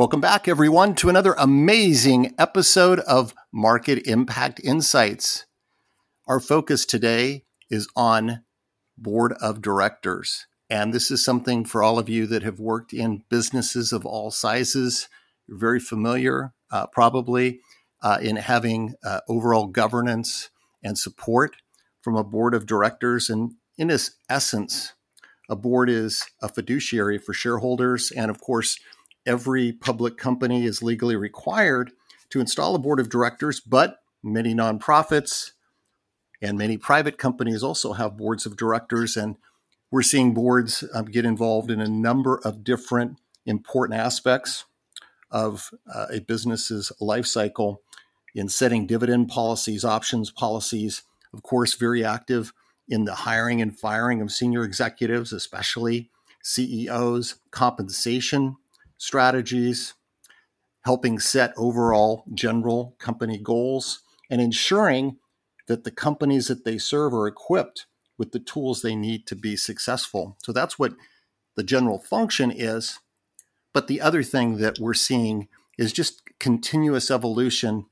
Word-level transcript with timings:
Welcome 0.00 0.22
back, 0.22 0.48
everyone, 0.48 0.94
to 0.94 1.10
another 1.10 1.34
amazing 1.36 2.34
episode 2.38 3.00
of 3.00 3.34
Market 3.52 4.06
Impact 4.06 4.58
Insights. 4.64 5.44
Our 6.26 6.40
focus 6.40 6.86
today 6.86 7.44
is 7.68 7.86
on 7.94 8.42
board 8.96 9.34
of 9.42 9.60
directors. 9.60 10.46
And 10.70 10.94
this 10.94 11.10
is 11.10 11.22
something 11.22 11.66
for 11.66 11.82
all 11.82 11.98
of 11.98 12.08
you 12.08 12.26
that 12.28 12.42
have 12.42 12.58
worked 12.58 12.94
in 12.94 13.24
businesses 13.28 13.92
of 13.92 14.06
all 14.06 14.30
sizes. 14.30 15.06
You're 15.46 15.58
very 15.58 15.80
familiar, 15.80 16.54
uh, 16.70 16.86
probably, 16.86 17.60
uh, 18.02 18.20
in 18.22 18.36
having 18.36 18.94
uh, 19.04 19.20
overall 19.28 19.66
governance 19.66 20.48
and 20.82 20.96
support 20.96 21.56
from 22.00 22.16
a 22.16 22.24
board 22.24 22.54
of 22.54 22.64
directors. 22.64 23.28
And 23.28 23.52
in 23.76 23.90
its 23.90 24.12
essence, 24.30 24.94
a 25.50 25.56
board 25.56 25.90
is 25.90 26.24
a 26.40 26.48
fiduciary 26.48 27.18
for 27.18 27.34
shareholders 27.34 28.10
and, 28.10 28.30
of 28.30 28.40
course, 28.40 28.78
every 29.26 29.72
public 29.72 30.16
company 30.16 30.64
is 30.64 30.82
legally 30.82 31.16
required 31.16 31.92
to 32.30 32.40
install 32.40 32.74
a 32.74 32.78
board 32.78 33.00
of 33.00 33.08
directors, 33.08 33.60
but 33.60 33.98
many 34.22 34.54
nonprofits 34.54 35.52
and 36.42 36.56
many 36.56 36.76
private 36.76 37.18
companies 37.18 37.62
also 37.62 37.92
have 37.92 38.16
boards 38.16 38.46
of 38.46 38.56
directors. 38.56 39.16
And 39.16 39.36
we're 39.90 40.02
seeing 40.02 40.32
boards 40.32 40.84
um, 40.94 41.06
get 41.06 41.24
involved 41.24 41.70
in 41.70 41.80
a 41.80 41.88
number 41.88 42.40
of 42.44 42.64
different 42.64 43.18
important 43.44 43.98
aspects 43.98 44.64
of 45.30 45.70
uh, 45.92 46.06
a 46.12 46.20
business's 46.20 46.92
life 47.00 47.26
cycle 47.26 47.82
in 48.34 48.48
setting 48.48 48.86
dividend 48.86 49.28
policies, 49.28 49.84
options 49.84 50.30
policies, 50.30 51.02
of 51.32 51.42
course, 51.42 51.74
very 51.74 52.04
active 52.04 52.52
in 52.88 53.04
the 53.04 53.14
hiring 53.14 53.60
and 53.60 53.78
firing 53.78 54.20
of 54.20 54.32
senior 54.32 54.64
executives, 54.64 55.32
especially 55.32 56.10
CEOs, 56.42 57.36
compensation 57.50 58.56
strategies, 59.00 59.94
helping 60.82 61.18
set 61.18 61.54
overall 61.56 62.22
general 62.34 62.94
company 62.98 63.38
goals, 63.38 64.00
and 64.28 64.42
ensuring 64.42 65.16
that 65.68 65.84
the 65.84 65.90
companies 65.90 66.48
that 66.48 66.64
they 66.64 66.76
serve 66.76 67.14
are 67.14 67.26
equipped 67.26 67.86
with 68.18 68.32
the 68.32 68.38
tools 68.38 68.82
they 68.82 68.94
need 68.94 69.26
to 69.26 69.34
be 69.34 69.56
successful. 69.56 70.36
So 70.44 70.52
that's 70.52 70.78
what 70.78 70.92
the 71.56 71.62
general 71.62 71.98
function 71.98 72.50
is. 72.50 72.98
But 73.72 73.88
the 73.88 74.02
other 74.02 74.22
thing 74.22 74.58
that 74.58 74.78
we're 74.78 74.92
seeing 74.92 75.48
is 75.78 75.94
just 75.94 76.20
continuous 76.38 77.10
evolution, 77.10 77.86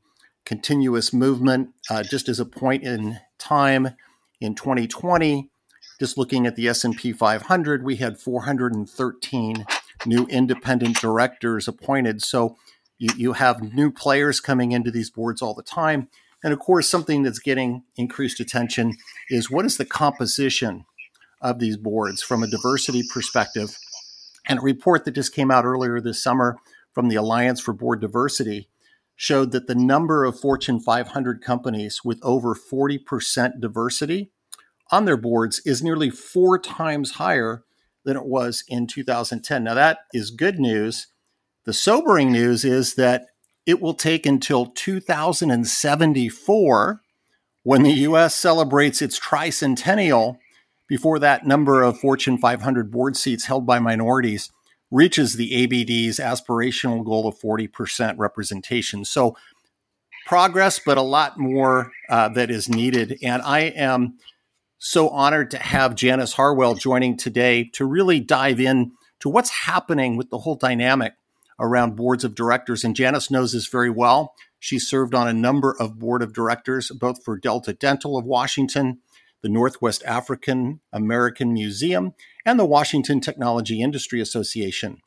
continuous 0.45 1.15
movement. 1.15 1.71
Uh, 1.89 2.03
just 2.03 2.29
as 2.29 2.39
a 2.39 2.45
point 2.45 2.83
in 2.83 3.21
time 3.39 3.97
in 4.43 4.55
2020, 4.55 5.49
just 5.99 6.19
looking 6.19 6.47
at 6.47 6.55
the 6.55 6.69
S&P 6.69 7.13
500, 7.13 7.83
we 7.83 7.97
had 7.97 8.21
413 8.21 9.65
new 10.07 10.27
independent 10.27 11.01
directors 11.01 11.69
appointed. 11.69 12.23
So 12.23 12.57
you, 12.99 13.09
you 13.17 13.33
have 13.35 13.75
new 13.75 13.91
players 13.91 14.41
coming 14.41 14.73
into 14.73 14.91
these 14.91 15.11
boards 15.11 15.43
all 15.43 15.55
the 15.55 15.63
time. 15.63 16.09
And 16.43 16.53
of 16.53 16.59
course, 16.59 16.89
something 16.89 17.23
that's 17.23 17.39
getting 17.39 17.85
increased 17.97 18.41
attention 18.41 18.95
is 19.29 19.51
what 19.51 19.65
is 19.65 19.77
the 19.77 19.85
composition 19.85 20.85
of 21.41 21.59
these 21.59 21.77
boards 21.77 22.23
from 22.23 22.43
a 22.43 22.49
diversity 22.49 23.03
perspective? 23.13 23.77
And 24.49 24.61
a 24.61 24.63
report 24.63 25.05
that 25.05 25.13
just 25.13 25.35
came 25.35 25.51
out 25.51 25.65
earlier 25.65 26.01
this 26.01 26.23
summer 26.23 26.57
from 26.93 27.09
the 27.09 27.17
Alliance 27.17 27.61
for 27.61 27.73
Board 27.73 28.01
Diversity 28.01 28.69
showed 29.15 29.51
that 29.51 29.67
the 29.67 29.75
number 29.75 30.25
of 30.25 30.39
Fortune 30.39 30.81
500 30.81 31.43
companies 31.43 32.03
with 32.05 32.21
over 32.23 32.55
40% 32.55 33.61
diversity 33.61 34.31
on 34.91 35.05
their 35.05 35.17
boards 35.17 35.61
is 35.67 35.83
nearly 35.83 36.09
four 36.09 36.59
times 36.59 37.13
higher 37.13 37.65
than 38.09 38.17
it 38.17 38.25
was 38.25 38.65
in 38.67 38.87
2010. 38.87 39.65
Now, 39.65 39.75
that 39.75 39.99
is 40.15 40.31
good 40.31 40.59
news. 40.59 41.09
The 41.67 41.75
sobering 41.75 42.33
news 42.33 42.65
is 42.65 42.95
that 42.95 43.27
it 43.67 43.83
will 43.83 43.93
take 43.93 44.25
until 44.25 44.65
2074 44.65 47.03
when 47.65 47.83
the 47.83 47.93
US 47.93 48.35
celebrates 48.35 49.03
its 49.03 49.21
tricentennial 49.21 50.39
before 50.89 51.19
that 51.19 51.47
number 51.47 51.83
of 51.83 52.01
Fortune 52.01 52.39
500 52.39 52.91
board 52.91 53.15
seats 53.15 53.45
held 53.45 53.67
by 53.67 53.79
minorities 53.79 54.51
reaches 54.91 55.35
the 55.35 55.53
ABD's 55.53 56.19
aspirational 56.19 57.05
goal 57.05 57.29
of 57.29 57.39
40% 57.39 58.15
representation. 58.17 59.05
So, 59.05 59.37
progress, 60.25 60.79
but 60.79 60.97
a 60.97 61.03
lot 61.03 61.39
more 61.39 61.93
uh, 62.09 62.31
that 62.31 62.51
is 62.51 62.71
needed. 62.71 63.19
And 63.23 63.43
I 63.43 63.61
am 63.61 64.17
so 64.79 65.09
honored 65.09 65.51
to 65.51 65.59
have 65.59 65.95
Janice 65.95 66.35
Harwell 66.35 66.75
joining 66.75 67.17
today 67.17 67.65
to 67.75 67.85
really 67.85 68.21
dive 68.21 68.61
in 68.61 68.93
to 69.21 69.29
what's 69.29 69.51
happening 69.51 70.17
with 70.17 70.31
the 70.31 70.39
whole 70.39 70.55
dynamic 70.55 71.15
around 71.59 71.97
boards 71.97 72.25
of 72.25 72.35
directors. 72.35 72.85
And 72.85 72.95
Janice 72.95 73.31
knows 73.31 73.53
this 73.53 73.67
very 73.67 73.91
well. 73.91 74.35
She 74.61 74.79
served 74.79 75.15
on 75.15 75.29
a 75.29 75.33
number 75.33 75.75
of 75.79 75.99
board 75.99 76.23
of 76.23 76.33
directors, 76.33 76.91
both 76.91 77.25
for 77.25 77.37
Delta 77.37 77.73
Dental 77.73 78.17
of 78.17 78.25
Washington, 78.25 78.99
the 79.43 79.49
Northwest 79.49 80.03
African 80.05 80.81
American 80.93 81.53
Museum, 81.53 82.15
and 82.45 82.59
the 82.59 82.65
Washington 82.65 83.21
Technology 83.21 83.83
Industry 83.83 84.21
Association. 84.21 84.99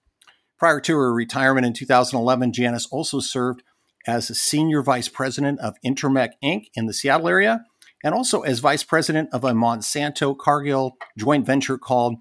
Prior 0.57 0.79
to 0.81 0.95
her 0.95 1.13
retirement 1.13 1.65
in 1.65 1.73
2011, 1.73 2.53
Janice 2.53 2.87
also 2.91 3.19
served 3.19 3.63
as 4.05 4.29
a 4.29 4.35
senior 4.35 4.81
vice 4.81 5.07
president 5.07 5.59
of 5.59 5.75
Intermec 5.85 6.31
Inc. 6.43 6.65
in 6.75 6.85
the 6.85 6.93
Seattle 6.93 7.27
area 7.27 7.65
and 8.03 8.13
also 8.13 8.41
as 8.41 8.59
vice 8.59 8.83
president 8.83 9.29
of 9.31 9.43
a 9.43 9.51
Monsanto 9.51 10.37
Cargill 10.37 10.97
joint 11.17 11.45
venture 11.45 11.77
called 11.77 12.15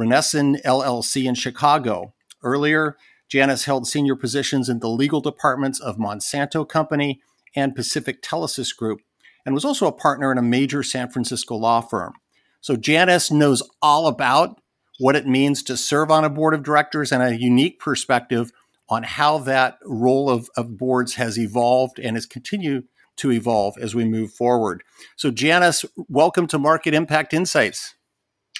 Renessen 0.00 0.60
LLC 0.62 1.24
in 1.24 1.34
Chicago. 1.34 2.14
Earlier, 2.42 2.96
Janice 3.28 3.64
held 3.64 3.86
senior 3.86 4.14
positions 4.14 4.68
in 4.68 4.78
the 4.80 4.88
legal 4.88 5.20
departments 5.20 5.80
of 5.80 5.96
Monsanto 5.96 6.68
Company 6.68 7.20
and 7.54 7.74
Pacific 7.74 8.22
Telesis 8.22 8.76
Group, 8.76 9.00
and 9.44 9.54
was 9.54 9.64
also 9.64 9.86
a 9.86 9.92
partner 9.92 10.30
in 10.30 10.38
a 10.38 10.42
major 10.42 10.82
San 10.82 11.08
Francisco 11.08 11.56
law 11.56 11.80
firm. 11.80 12.12
So 12.60 12.76
Janice 12.76 13.30
knows 13.30 13.62
all 13.80 14.06
about 14.06 14.60
what 14.98 15.16
it 15.16 15.26
means 15.26 15.62
to 15.64 15.76
serve 15.76 16.10
on 16.10 16.24
a 16.24 16.30
board 16.30 16.54
of 16.54 16.62
directors 16.62 17.12
and 17.12 17.22
a 17.22 17.38
unique 17.38 17.78
perspective 17.78 18.52
on 18.88 19.02
how 19.02 19.38
that 19.38 19.78
role 19.84 20.30
of, 20.30 20.48
of 20.56 20.76
boards 20.76 21.14
has 21.14 21.38
evolved 21.38 21.98
and 21.98 22.16
has 22.16 22.26
continued 22.26 22.84
to 23.16 23.32
evolve 23.32 23.76
as 23.80 23.94
we 23.94 24.04
move 24.04 24.32
forward. 24.32 24.82
So, 25.16 25.30
Janice, 25.30 25.84
welcome 26.08 26.46
to 26.48 26.58
Market 26.58 26.94
Impact 26.94 27.32
Insights. 27.34 27.94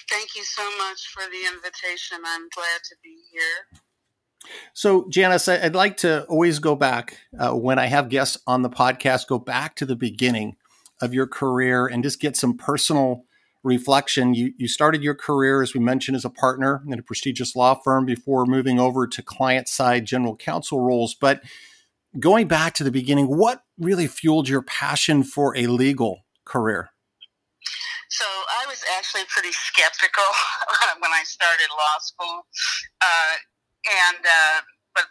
Thank 0.09 0.35
you 0.35 0.43
so 0.43 0.63
much 0.77 1.07
for 1.13 1.23
the 1.23 1.47
invitation. 1.47 2.17
I'm 2.25 2.47
glad 2.53 2.81
to 2.85 2.95
be 3.03 3.17
here. 3.31 3.81
So, 4.73 5.07
Janice, 5.09 5.47
I'd 5.47 5.75
like 5.75 5.97
to 5.97 6.23
always 6.25 6.59
go 6.59 6.75
back 6.75 7.17
uh, 7.37 7.51
when 7.51 7.79
I 7.79 7.87
have 7.87 8.09
guests 8.09 8.37
on 8.47 8.61
the 8.61 8.69
podcast, 8.69 9.27
go 9.27 9.39
back 9.39 9.75
to 9.77 9.85
the 9.85 9.95
beginning 9.95 10.55
of 11.01 11.13
your 11.13 11.27
career 11.27 11.85
and 11.85 12.03
just 12.03 12.19
get 12.19 12.37
some 12.37 12.57
personal 12.57 13.25
reflection. 13.63 14.33
You, 14.33 14.53
you 14.57 14.67
started 14.67 15.03
your 15.03 15.15
career, 15.15 15.61
as 15.61 15.73
we 15.73 15.79
mentioned, 15.79 16.15
as 16.15 16.25
a 16.25 16.29
partner 16.29 16.81
in 16.87 16.97
a 16.97 17.03
prestigious 17.03 17.55
law 17.55 17.75
firm 17.75 18.05
before 18.05 18.45
moving 18.45 18.79
over 18.79 19.07
to 19.07 19.21
client 19.21 19.67
side 19.67 20.05
general 20.05 20.35
counsel 20.35 20.79
roles. 20.79 21.13
But 21.13 21.41
going 22.19 22.47
back 22.47 22.73
to 22.75 22.83
the 22.83 22.91
beginning, 22.91 23.25
what 23.25 23.63
really 23.77 24.07
fueled 24.07 24.49
your 24.49 24.61
passion 24.61 25.23
for 25.23 25.55
a 25.55 25.67
legal 25.67 26.25
career? 26.45 26.89
So 28.09 28.25
I 28.25 28.65
was 28.67 28.83
actually 28.97 29.23
pretty 29.29 29.51
skeptical 29.51 30.25
when 30.99 31.11
I 31.11 31.23
started 31.23 31.67
law 31.69 31.97
school, 31.99 32.47
uh, 33.01 33.35
and 34.09 34.23
uh, 34.25 34.59
but 34.95 35.05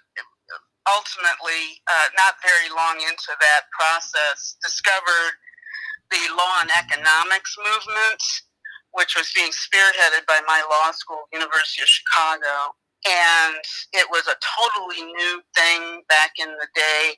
ultimately, 0.88 1.82
uh, 1.86 2.08
not 2.16 2.40
very 2.42 2.72
long 2.74 2.98
into 3.02 3.30
that 3.38 3.70
process, 3.70 4.56
discovered 4.64 5.38
the 6.10 6.22
law 6.34 6.62
and 6.62 6.70
economics 6.72 7.54
movement, 7.58 8.22
which 8.92 9.14
was 9.14 9.30
being 9.34 9.50
spearheaded 9.50 10.24
by 10.26 10.40
my 10.46 10.62
law 10.66 10.90
school, 10.92 11.28
University 11.32 11.82
of 11.82 11.88
Chicago 11.88 12.74
and 13.08 13.56
it 13.93 14.06
was 14.11 14.26
a 14.26 14.37
totally 14.43 15.05
new 15.05 15.43
thing 15.55 16.03
back 16.08 16.32
in 16.38 16.49
the 16.49 16.69
day 16.75 17.14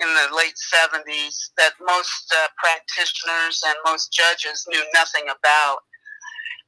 in 0.00 0.08
the 0.08 0.34
late 0.34 0.56
70s 0.56 1.52
that 1.58 1.72
most 1.80 2.32
uh, 2.32 2.48
practitioners 2.56 3.60
and 3.66 3.76
most 3.84 4.12
judges 4.12 4.64
knew 4.68 4.82
nothing 4.94 5.24
about 5.28 5.80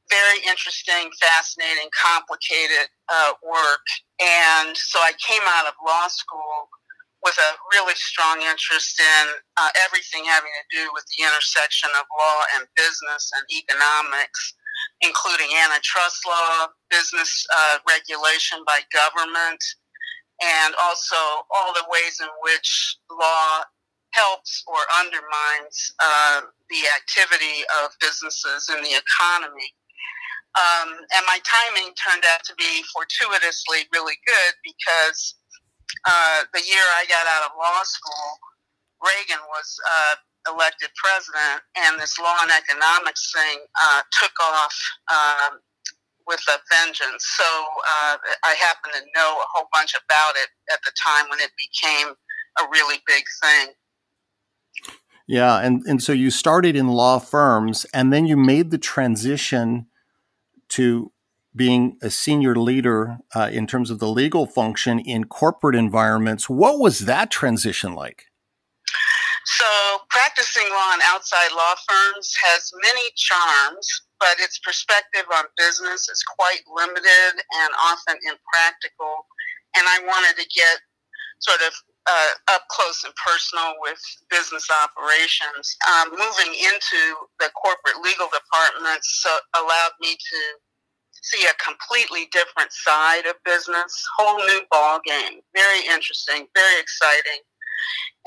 very 0.09 0.39
interesting, 0.45 1.09
fascinating, 1.17 1.89
complicated 1.95 2.91
uh, 3.09 3.33
work. 3.41 3.85
And 4.21 4.75
so 4.75 4.99
I 4.99 5.13
came 5.17 5.41
out 5.41 5.65
of 5.65 5.73
law 5.81 6.07
school 6.07 6.69
with 7.23 7.37
a 7.39 7.51
really 7.71 7.95
strong 7.95 8.43
interest 8.43 8.99
in 8.99 9.25
uh, 9.55 9.71
everything 9.87 10.27
having 10.27 10.51
to 10.51 10.65
do 10.69 10.91
with 10.93 11.07
the 11.15 11.23
intersection 11.23 11.89
of 11.97 12.05
law 12.19 12.39
and 12.59 12.67
business 12.75 13.31
and 13.31 13.45
economics, 13.47 14.53
including 15.03 15.51
antitrust 15.63 16.25
law, 16.25 16.67
business 16.89 17.45
uh, 17.55 17.77
regulation 17.87 18.63
by 18.65 18.79
government, 18.91 19.61
and 20.41 20.73
also 20.81 21.15
all 21.53 21.73
the 21.73 21.85
ways 21.91 22.19
in 22.21 22.29
which 22.41 22.97
law 23.11 23.63
helps 24.11 24.63
or 24.67 24.77
undermines 24.99 25.93
uh, 25.99 26.41
the 26.69 26.81
activity 26.95 27.65
of 27.83 27.91
businesses 27.99 28.69
in 28.69 28.81
the 28.81 28.95
economy. 28.95 29.69
Um, 30.53 30.93
and 31.17 31.23
my 31.25 31.41
timing 31.41 31.93
turned 31.97 32.23
out 32.29 32.45
to 32.45 32.53
be 32.55 32.85
fortuitously 32.93 33.89
really 33.91 34.17
good 34.25 34.53
because 34.61 35.35
uh, 36.05 36.45
the 36.53 36.61
year 36.61 36.85
I 36.93 37.05
got 37.09 37.25
out 37.25 37.49
of 37.49 37.57
law 37.57 37.81
school, 37.83 38.29
Reagan 39.01 39.41
was 39.49 39.67
uh, 39.81 40.15
elected 40.49 40.89
president, 40.95 41.61
and 41.77 41.99
this 41.99 42.19
law 42.19 42.35
and 42.41 42.51
economics 42.51 43.31
thing 43.31 43.59
uh, 43.81 44.01
took 44.19 44.33
off 44.41 44.75
um, 45.11 45.59
with 46.27 46.41
a 46.49 46.57
vengeance. 46.71 47.25
So 47.37 47.43
uh, 47.43 48.17
I 48.43 48.55
happen 48.59 48.91
to 48.93 49.01
know 49.15 49.37
a 49.39 49.47
whole 49.53 49.67
bunch 49.73 49.93
about 49.93 50.33
it 50.35 50.49
at 50.71 50.79
the 50.85 50.91
time 51.03 51.29
when 51.29 51.39
it 51.39 51.51
became 51.57 52.13
a 52.59 52.63
really 52.71 52.97
big 53.07 53.23
thing. 53.41 53.73
Yeah, 55.27 55.59
and, 55.59 55.81
and 55.85 56.03
so 56.03 56.11
you 56.11 56.29
started 56.29 56.75
in 56.75 56.87
law 56.89 57.19
firms, 57.19 57.85
and 57.93 58.11
then 58.11 58.25
you 58.25 58.35
made 58.35 58.71
the 58.71 58.77
transition 58.77 59.87
to 60.69 61.11
being 61.55 61.97
a 62.01 62.09
senior 62.09 62.55
leader 62.55 63.19
uh, 63.35 63.49
in 63.51 63.67
terms 63.67 63.89
of 63.89 63.99
the 63.99 64.07
legal 64.07 64.45
function 64.45 64.99
in 64.99 65.25
corporate 65.25 65.75
environments. 65.75 66.49
What 66.49 66.79
was 66.79 66.99
that 67.01 67.31
transition 67.31 67.93
like? 67.93 68.25
So, 69.45 69.67
practicing 70.09 70.69
law 70.69 70.93
in 70.93 71.01
outside 71.03 71.51
law 71.51 71.75
firms 71.87 72.31
has 72.47 72.71
many 72.81 73.07
charms, 73.15 73.87
but 74.19 74.39
its 74.39 74.59
perspective 74.59 75.27
on 75.35 75.45
business 75.57 76.07
is 76.07 76.23
quite 76.23 76.63
limited 76.71 77.33
and 77.35 77.71
often 77.83 78.15
impractical. 78.23 79.27
And 79.75 79.83
I 79.83 79.99
wanted 80.07 80.39
to 80.39 80.47
get 80.55 80.79
sort 81.43 81.59
of 81.67 81.73
uh, 82.07 82.55
up 82.55 82.63
close 82.69 83.03
and 83.03 83.13
personal 83.15 83.75
with 83.79 83.99
business 84.29 84.67
operations. 84.71 85.75
Um, 85.91 86.11
moving 86.11 86.55
into 86.55 87.01
the 87.39 87.51
corporate 87.55 87.99
legal 88.03 88.27
departments 88.31 89.23
so 89.23 89.29
allowed 89.59 89.95
me 89.99 90.15
to 90.15 90.39
see 91.23 91.47
a 91.47 91.55
completely 91.63 92.27
different 92.31 92.71
side 92.71 93.25
of 93.25 93.35
business, 93.45 93.91
whole 94.17 94.39
new 94.39 94.61
ball 94.71 94.99
game. 95.05 95.39
Very 95.55 95.87
interesting, 95.87 96.47
very 96.55 96.79
exciting. 96.79 97.39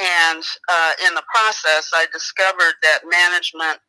And 0.00 0.42
uh, 0.68 0.92
in 1.06 1.14
the 1.14 1.24
process, 1.34 1.90
I 1.94 2.06
discovered 2.12 2.74
that 2.82 3.00
management 3.08 3.80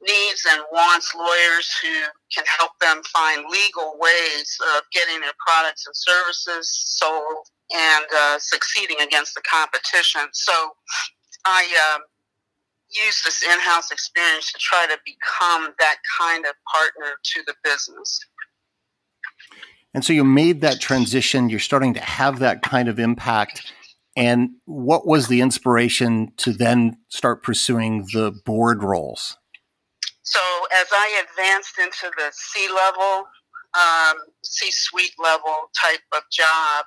needs 0.00 0.46
and 0.48 0.62
wants 0.72 1.12
lawyers 1.14 1.74
who 1.82 1.92
can 2.34 2.44
help 2.58 2.72
them 2.80 3.02
find 3.12 3.44
legal 3.50 3.96
ways 3.98 4.56
of 4.76 4.82
getting 4.92 5.20
their 5.20 5.34
products 5.44 5.86
and 5.86 5.96
services 5.96 6.70
sold 6.70 7.46
and 7.74 8.06
uh, 8.14 8.38
succeeding 8.38 8.96
against 9.00 9.34
the 9.34 9.42
competition. 9.42 10.22
So 10.32 10.52
I 11.44 11.94
um, 11.94 12.02
use 12.90 13.22
this 13.24 13.42
in-house 13.42 13.90
experience 13.90 14.52
to 14.52 14.58
try 14.58 14.86
to 14.86 14.98
become 15.04 15.74
that 15.78 15.96
kind 16.18 16.44
of 16.46 16.52
partner 16.72 17.14
to 17.22 17.42
the 17.46 17.54
business. 17.64 18.20
And 19.94 20.04
so 20.04 20.12
you 20.12 20.24
made 20.24 20.60
that 20.60 20.80
transition. 20.80 21.48
You're 21.48 21.60
starting 21.60 21.94
to 21.94 22.00
have 22.00 22.38
that 22.38 22.62
kind 22.62 22.88
of 22.88 22.98
impact. 22.98 23.72
And 24.16 24.50
what 24.64 25.06
was 25.06 25.28
the 25.28 25.40
inspiration 25.40 26.32
to 26.38 26.52
then 26.52 26.98
start 27.08 27.42
pursuing 27.42 28.08
the 28.12 28.32
board 28.44 28.82
roles? 28.82 29.36
So 30.22 30.40
as 30.74 30.86
I 30.92 31.24
advanced 31.24 31.78
into 31.78 32.10
the 32.16 32.30
C 32.32 32.68
level, 32.68 33.24
um, 33.78 34.16
C 34.42 34.70
suite 34.70 35.14
level 35.18 35.70
type 35.80 36.04
of 36.12 36.22
job, 36.30 36.84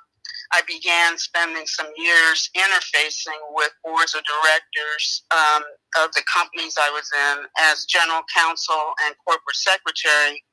I 0.52 0.60
began 0.68 1.16
spending 1.16 1.66
some 1.66 1.88
years 1.96 2.50
interfacing 2.54 3.40
with 3.50 3.72
boards 3.82 4.14
of 4.14 4.22
directors 4.22 5.24
um, 5.32 5.62
of 6.04 6.12
the 6.12 6.22
companies 6.28 6.76
I 6.78 6.90
was 6.90 7.08
in 7.10 7.44
as 7.58 7.86
general 7.86 8.22
counsel 8.36 8.92
and 9.06 9.14
corporate 9.26 9.56
secretary, 9.56 10.44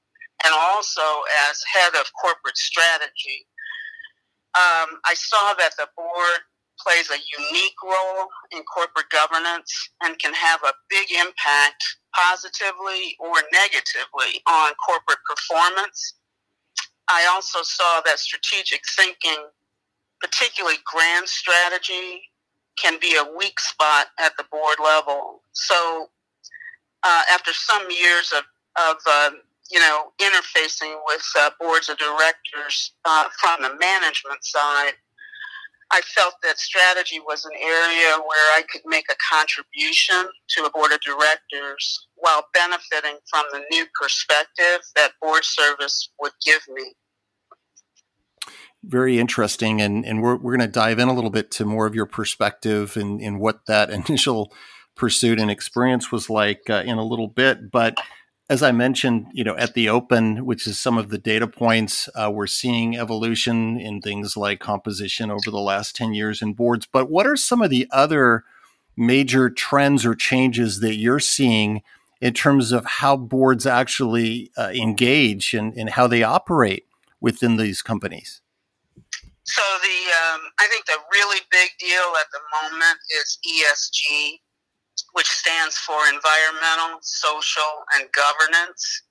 and 0.45 0.53
also 0.55 1.03
as 1.49 1.59
head 1.73 1.93
of 1.99 2.07
corporate 2.19 2.57
strategy. 2.57 3.45
Um, 4.55 4.97
I 5.05 5.13
saw 5.13 5.53
that 5.59 5.75
the 5.77 5.87
board 5.95 6.41
plays 6.85 7.09
a 7.09 7.19
unique 7.39 7.79
role 7.83 8.27
in 8.51 8.63
corporate 8.63 9.09
governance 9.09 9.89
and 10.03 10.17
can 10.19 10.33
have 10.33 10.61
a 10.63 10.73
big 10.89 11.11
impact 11.11 11.83
positively 12.15 13.15
or 13.19 13.35
negatively 13.51 14.41
on 14.47 14.71
corporate 14.85 15.19
performance. 15.27 16.15
I 17.09 17.27
also 17.31 17.59
saw 17.63 18.01
that 18.05 18.19
strategic 18.19 18.81
thinking 18.95 19.49
particularly 20.19 20.77
grand 20.85 21.27
strategy, 21.27 22.21
can 22.77 22.99
be 22.99 23.15
a 23.15 23.37
weak 23.37 23.59
spot 23.59 24.07
at 24.19 24.35
the 24.37 24.45
board 24.51 24.77
level. 24.83 25.41
So, 25.51 26.09
uh, 27.03 27.21
after 27.31 27.51
some 27.53 27.89
years 27.89 28.31
of, 28.35 28.43
of 28.77 28.97
uh, 29.05 29.31
you 29.71 29.79
know, 29.79 30.11
interfacing 30.21 30.95
with 31.05 31.23
uh, 31.39 31.49
boards 31.59 31.89
of 31.89 31.97
directors 31.97 32.93
uh, 33.05 33.25
from 33.39 33.63
the 33.63 33.77
management 33.79 34.43
side, 34.43 34.93
I 35.91 36.01
felt 36.01 36.35
that 36.43 36.59
strategy 36.59 37.19
was 37.19 37.45
an 37.45 37.51
area 37.59 38.17
where 38.17 38.57
I 38.57 38.63
could 38.71 38.81
make 38.85 39.05
a 39.11 39.15
contribution 39.33 40.29
to 40.49 40.65
a 40.65 40.69
board 40.69 40.91
of 40.91 40.99
directors 41.01 42.07
while 42.15 42.45
benefiting 42.53 43.17
from 43.29 43.45
the 43.51 43.63
new 43.71 43.85
perspective 43.99 44.81
that 44.95 45.13
board 45.21 45.43
service 45.43 46.09
would 46.19 46.33
give 46.45 46.61
me 46.69 46.93
very 48.83 49.19
interesting. 49.19 49.81
And, 49.81 50.05
and 50.05 50.21
we're, 50.21 50.35
we're 50.35 50.55
going 50.55 50.67
to 50.67 50.71
dive 50.71 50.99
in 50.99 51.09
a 51.09 51.13
little 51.13 51.29
bit 51.29 51.51
to 51.51 51.65
more 51.65 51.85
of 51.85 51.95
your 51.95 52.05
perspective 52.05 52.95
and, 52.95 53.19
and 53.21 53.39
what 53.39 53.65
that 53.67 53.89
initial 54.09 54.53
pursuit 54.95 55.39
and 55.39 55.49
experience 55.49 56.11
was 56.11 56.29
like 56.29 56.69
uh, 56.69 56.83
in 56.85 56.97
a 56.97 57.03
little 57.03 57.27
bit. 57.27 57.71
But 57.71 57.97
as 58.49 58.63
I 58.63 58.71
mentioned, 58.71 59.27
you 59.31 59.43
know, 59.43 59.55
at 59.57 59.75
the 59.75 59.89
open, 59.89 60.43
which 60.43 60.65
is 60.65 60.79
some 60.79 60.97
of 60.97 61.09
the 61.09 61.19
data 61.19 61.47
points, 61.47 62.09
uh, 62.15 62.31
we're 62.33 62.47
seeing 62.47 62.97
evolution 62.97 63.79
in 63.79 64.01
things 64.01 64.35
like 64.35 64.59
composition 64.59 65.29
over 65.29 65.51
the 65.51 65.59
last 65.59 65.95
10 65.95 66.15
years 66.15 66.41
in 66.41 66.53
boards. 66.53 66.87
But 66.91 67.11
what 67.11 67.27
are 67.27 67.35
some 67.35 67.61
of 67.61 67.69
the 67.69 67.87
other 67.91 68.43
major 68.97 69.51
trends 69.51 70.03
or 70.03 70.15
changes 70.15 70.79
that 70.79 70.95
you're 70.95 71.19
seeing 71.19 71.83
in 72.21 72.33
terms 72.33 72.71
of 72.71 72.85
how 72.85 73.15
boards 73.15 73.67
actually 73.67 74.51
uh, 74.57 74.71
engage 74.73 75.53
and, 75.53 75.73
and 75.75 75.91
how 75.91 76.07
they 76.07 76.23
operate 76.23 76.87
within 77.21 77.57
these 77.57 77.83
companies? 77.83 78.41
So 79.43 79.61
the 79.81 79.87
um, 79.87 80.41
I 80.59 80.67
think 80.67 80.85
the 80.85 80.97
really 81.11 81.39
big 81.51 81.69
deal 81.79 82.13
at 82.19 82.27
the 82.31 82.39
moment 82.61 82.99
is 83.19 83.39
ESG, 83.47 84.39
which 85.13 85.27
stands 85.27 85.77
for 85.77 85.97
environmental, 86.07 86.99
social, 87.01 87.85
and 87.95 88.07
governance. 88.11 89.03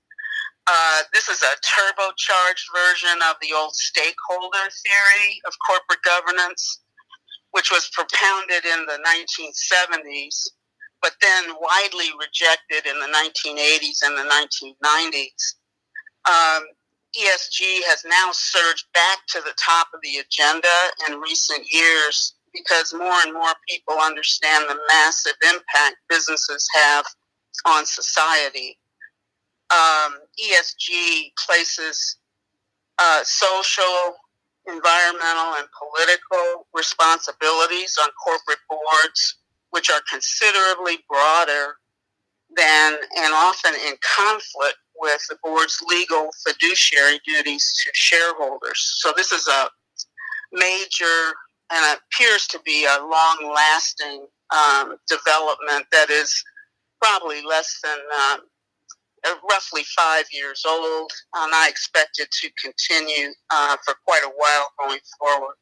Uh, 0.66 1.02
this 1.12 1.28
is 1.28 1.42
a 1.42 1.56
turbocharged 1.64 2.68
version 2.74 3.18
of 3.30 3.36
the 3.40 3.54
old 3.56 3.74
stakeholder 3.74 4.68
theory 4.84 5.40
of 5.46 5.54
corporate 5.66 6.02
governance, 6.04 6.82
which 7.52 7.70
was 7.70 7.90
propounded 7.94 8.64
in 8.64 8.86
the 8.86 8.98
1970s, 9.08 10.48
but 11.00 11.12
then 11.22 11.54
widely 11.60 12.10
rejected 12.20 12.88
in 12.88 13.00
the 13.00 13.08
1980s 13.08 14.02
and 14.04 14.16
the 14.16 14.28
1990s. 14.28 15.54
Um, 16.28 16.64
ESG 17.16 17.82
has 17.88 18.04
now 18.04 18.30
surged 18.32 18.84
back 18.92 19.18
to 19.28 19.40
the 19.40 19.54
top 19.56 19.88
of 19.94 20.00
the 20.02 20.18
agenda 20.18 20.68
in 21.08 21.18
recent 21.20 21.66
years 21.72 22.34
because 22.58 22.92
more 22.94 23.20
and 23.24 23.32
more 23.32 23.52
people 23.68 23.94
understand 24.02 24.66
the 24.68 24.78
massive 24.88 25.34
impact 25.44 25.96
businesses 26.08 26.66
have 26.74 27.04
on 27.66 27.86
society. 27.86 28.78
Um, 29.70 30.14
ESG 30.42 31.32
places 31.46 32.16
uh, 32.98 33.22
social, 33.24 34.16
environmental, 34.66 35.54
and 35.58 35.68
political 35.78 36.66
responsibilities 36.74 37.96
on 38.00 38.08
corporate 38.24 38.58
boards, 38.68 39.36
which 39.70 39.90
are 39.90 40.00
considerably 40.10 40.98
broader 41.08 41.76
than 42.56 42.94
and 43.18 43.34
often 43.34 43.74
in 43.86 43.94
conflict 44.16 44.78
with 44.98 45.20
the 45.28 45.36
board's 45.44 45.80
legal 45.86 46.30
fiduciary 46.46 47.20
duties 47.26 47.72
to 47.84 47.90
shareholders. 47.94 48.80
So 49.00 49.12
this 49.16 49.32
is 49.32 49.46
a 49.46 49.68
major 50.52 51.34
and 51.70 51.92
it 51.92 52.00
appears 52.10 52.46
to 52.48 52.60
be 52.64 52.84
a 52.84 53.00
long 53.00 53.52
lasting 53.54 54.26
um, 54.54 54.96
development 55.08 55.86
that 55.92 56.10
is 56.10 56.42
probably 57.00 57.42
less 57.42 57.78
than 57.82 57.98
uh, 58.16 58.36
uh, 59.26 59.34
roughly 59.50 59.82
five 59.96 60.24
years 60.32 60.64
old, 60.66 61.10
and 61.34 61.52
I 61.54 61.68
expect 61.68 62.18
it 62.18 62.30
to 62.30 62.50
continue 62.62 63.32
uh, 63.50 63.76
for 63.84 63.94
quite 64.06 64.22
a 64.24 64.32
while 64.36 64.72
going 64.78 65.00
forward. 65.18 65.54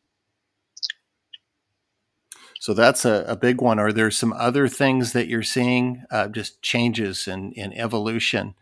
So 2.60 2.75
that's 2.75 3.04
a, 3.04 3.25
a, 3.28 3.36
big 3.36 3.60
one. 3.60 3.78
Are 3.78 3.92
there 3.92 4.10
some 4.10 4.32
other 4.32 4.66
things 4.66 5.12
that 5.12 5.28
you're 5.28 5.42
seeing, 5.42 6.02
uh, 6.10 6.28
just 6.28 6.62
changes 6.62 7.28
in, 7.28 7.52
in 7.52 7.72
evolution 7.75 8.54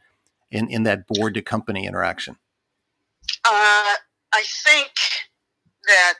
in, 0.51 0.69
in 0.69 0.83
that 0.83 1.07
board 1.07 1.35
to 1.35 1.43
company 1.43 1.87
interaction? 1.87 2.37
Uh, 3.45 3.95
I 4.35 4.43
think 4.65 4.91
that 5.87 6.19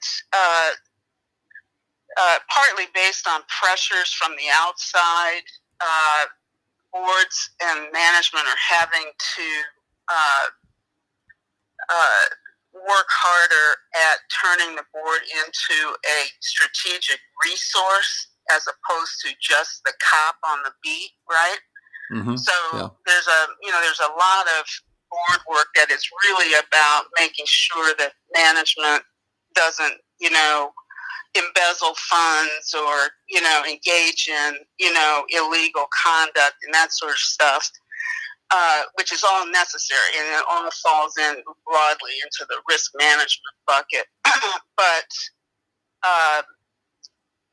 uh, 2.21 2.39
partly 2.53 2.85
based 2.95 3.27
on 3.27 3.43
pressures 3.49 4.13
from 4.13 4.33
the 4.37 4.49
outside, 4.53 5.45
uh, 5.81 6.25
boards 6.93 7.51
and 7.63 7.91
management 7.93 8.47
are 8.47 8.63
having 8.63 9.11
to 9.19 9.49
uh, 10.09 10.47
uh, 11.91 12.25
work 12.75 13.11
harder 13.11 13.79
at 13.95 14.23
turning 14.31 14.77
the 14.77 14.87
board 14.95 15.23
into 15.43 15.79
a 16.07 16.19
strategic 16.41 17.19
resource 17.45 18.29
as 18.53 18.63
opposed 18.69 19.21
to 19.25 19.33
just 19.41 19.83
the 19.85 19.93
cop 19.99 20.37
on 20.47 20.63
the 20.63 20.73
beat, 20.83 21.11
right? 21.31 21.63
Mm-hmm. 22.13 22.37
So 22.37 22.53
yeah. 22.75 22.89
there's 23.07 23.27
a 23.27 23.41
you 23.63 23.71
know 23.73 23.81
there's 23.81 24.03
a 24.05 24.13
lot 24.13 24.47
of 24.61 24.65
board 25.11 25.41
work 25.49 25.69
that 25.75 25.91
is 25.91 26.05
really 26.25 26.53
about 26.53 27.05
making 27.19 27.47
sure 27.49 27.95
that 27.99 28.13
management 28.37 29.03
doesn't 29.55 29.95
you 30.21 30.31
know 30.31 30.73
embezzle 31.37 31.95
funds 31.97 32.75
or 32.75 33.11
you 33.29 33.41
know 33.41 33.63
engage 33.69 34.29
in 34.29 34.55
you 34.79 34.93
know 34.93 35.25
illegal 35.31 35.87
conduct 36.05 36.57
and 36.65 36.73
that 36.73 36.93
sort 36.93 37.13
of 37.13 37.19
stuff 37.19 37.71
uh, 38.51 38.83
which 38.95 39.13
is 39.13 39.25
all 39.25 39.47
necessary 39.51 40.15
and 40.19 40.29
it 40.29 40.45
all 40.49 40.71
falls 40.71 41.17
in 41.19 41.37
broadly 41.67 42.13
into 42.23 42.47
the 42.49 42.57
risk 42.69 42.93
management 42.99 43.57
bucket. 43.67 44.07
But 44.77 45.11
uh, 46.03 46.43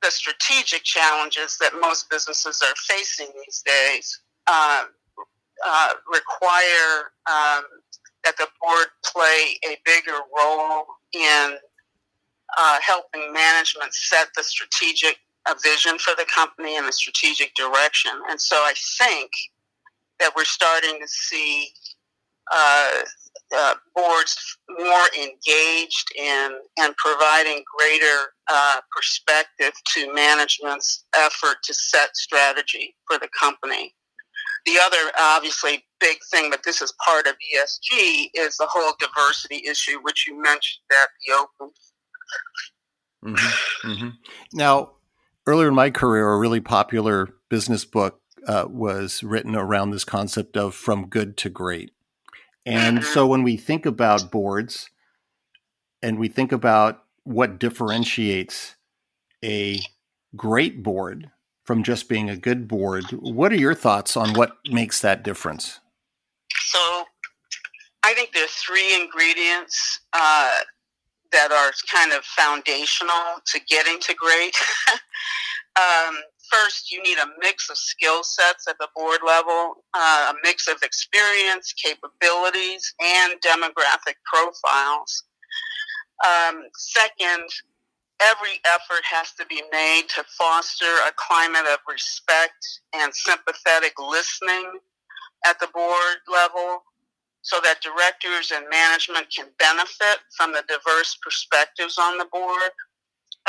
the 0.01 0.11
strategic 0.11 0.83
challenges 0.83 1.57
that 1.61 1.71
most 1.79 2.09
businesses 2.09 2.61
are 2.63 2.73
facing 2.87 3.27
these 3.45 3.63
days 3.65 4.21
uh, 4.47 4.85
uh 5.63 5.89
require 6.11 7.11
um, 7.29 7.63
that 8.23 8.35
the 8.37 8.47
board 8.61 8.87
play 9.05 9.59
a 9.65 9.77
bigger 9.85 10.17
role 10.37 10.85
in 11.13 11.57
uh, 12.57 12.79
helping 12.85 13.31
management 13.33 13.93
set 13.93 14.27
the 14.35 14.43
strategic 14.43 15.17
vision 15.63 15.97
for 15.97 16.13
the 16.17 16.25
company 16.33 16.77
and 16.77 16.87
the 16.87 16.93
strategic 16.93 17.53
direction. 17.55 18.11
And 18.29 18.39
so 18.39 18.57
I 18.57 18.73
think 18.99 19.31
that 20.19 20.31
we're 20.35 20.45
starting 20.45 20.99
to 21.01 21.07
see 21.07 21.69
uh, 22.51 22.89
uh, 23.55 23.73
boards 23.95 24.57
more 24.79 25.07
engaged 25.17 26.11
in 26.17 26.57
and 26.77 26.95
providing 26.97 27.63
greater 27.77 28.33
uh, 28.51 28.79
perspective 28.95 29.73
to 29.93 30.13
management's 30.13 31.05
effort 31.17 31.57
to 31.63 31.73
set 31.73 32.15
strategy 32.15 32.95
for 33.07 33.17
the 33.17 33.27
company. 33.37 33.93
The 34.65 34.77
other, 34.81 35.11
obviously, 35.19 35.83
big 35.99 36.17
thing, 36.31 36.51
but 36.51 36.61
this 36.63 36.81
is 36.81 36.93
part 37.03 37.25
of 37.25 37.33
ESG, 37.33 38.29
is 38.35 38.57
the 38.57 38.67
whole 38.69 38.93
diversity 38.99 39.67
issue, 39.67 39.99
which 40.03 40.27
you 40.27 40.39
mentioned 40.39 40.83
at 40.91 41.09
the 41.25 41.33
open 41.33 41.73
Mm-hmm, 43.25 43.91
mm-hmm. 43.91 44.09
Now, 44.53 44.91
earlier 45.45 45.67
in 45.67 45.75
my 45.75 45.89
career, 45.89 46.27
a 46.29 46.39
really 46.39 46.59
popular 46.59 47.29
business 47.49 47.85
book 47.85 48.19
uh, 48.47 48.65
was 48.67 49.23
written 49.23 49.55
around 49.55 49.91
this 49.91 50.03
concept 50.03 50.57
of 50.57 50.73
from 50.73 51.07
good 51.07 51.37
to 51.37 51.49
great. 51.49 51.91
And 52.65 52.99
mm-hmm. 52.99 53.13
so 53.13 53.27
when 53.27 53.43
we 53.43 53.57
think 53.57 53.85
about 53.85 54.31
boards 54.31 54.89
and 56.01 56.17
we 56.17 56.27
think 56.27 56.51
about 56.51 57.03
what 57.23 57.59
differentiates 57.59 58.75
a 59.43 59.79
great 60.35 60.81
board 60.81 61.29
from 61.63 61.83
just 61.83 62.09
being 62.09 62.29
a 62.29 62.37
good 62.37 62.67
board, 62.67 63.05
what 63.11 63.51
are 63.51 63.57
your 63.57 63.75
thoughts 63.75 64.17
on 64.17 64.33
what 64.33 64.57
makes 64.69 65.01
that 65.01 65.23
difference? 65.23 65.79
So 66.53 67.03
I 68.03 68.13
think 68.13 68.31
there's 68.33 68.51
three 68.51 68.95
ingredients 68.99 69.99
uh, 70.13 70.49
that 71.31 71.51
are 71.51 71.71
kind 71.91 72.11
of 72.11 72.23
foundational 72.23 73.39
to 73.45 73.59
getting 73.67 73.99
to 73.99 74.13
great. 74.13 74.55
um, 75.77 76.15
first, 76.51 76.91
you 76.91 77.01
need 77.03 77.17
a 77.17 77.27
mix 77.39 77.69
of 77.69 77.77
skill 77.77 78.23
sets 78.23 78.67
at 78.67 78.77
the 78.79 78.87
board 78.95 79.19
level, 79.25 79.83
uh, 79.93 80.31
a 80.31 80.35
mix 80.43 80.67
of 80.67 80.77
experience, 80.83 81.73
capabilities, 81.73 82.93
and 83.01 83.33
demographic 83.41 84.15
profiles. 84.25 85.23
Um, 86.25 86.63
second, 86.75 87.47
every 88.21 88.59
effort 88.65 89.03
has 89.03 89.31
to 89.33 89.45
be 89.47 89.61
made 89.71 90.03
to 90.15 90.23
foster 90.37 90.93
a 91.07 91.11
climate 91.15 91.65
of 91.71 91.79
respect 91.89 92.81
and 92.93 93.13
sympathetic 93.13 93.93
listening 93.99 94.79
at 95.45 95.59
the 95.59 95.67
board 95.73 96.17
level 96.31 96.83
so 97.41 97.59
that 97.63 97.81
directors 97.81 98.51
and 98.53 98.65
management 98.69 99.27
can 99.35 99.47
benefit 99.57 100.19
from 100.37 100.51
the 100.51 100.63
diverse 100.67 101.17
perspectives 101.23 101.97
on 101.97 102.17
the 102.17 102.27
board. 102.31 102.71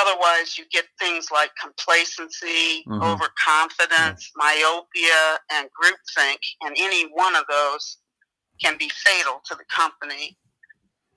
Otherwise, 0.00 0.56
you 0.56 0.64
get 0.72 0.86
things 0.98 1.28
like 1.30 1.50
complacency, 1.60 2.82
mm-hmm. 2.88 3.02
overconfidence, 3.02 4.32
myopia, 4.36 5.38
and 5.52 5.68
groupthink, 5.76 6.38
and 6.62 6.74
any 6.78 7.10
one 7.12 7.36
of 7.36 7.44
those 7.50 7.98
can 8.62 8.78
be 8.78 8.90
fatal 8.94 9.42
to 9.44 9.54
the 9.54 9.64
company. 9.68 10.38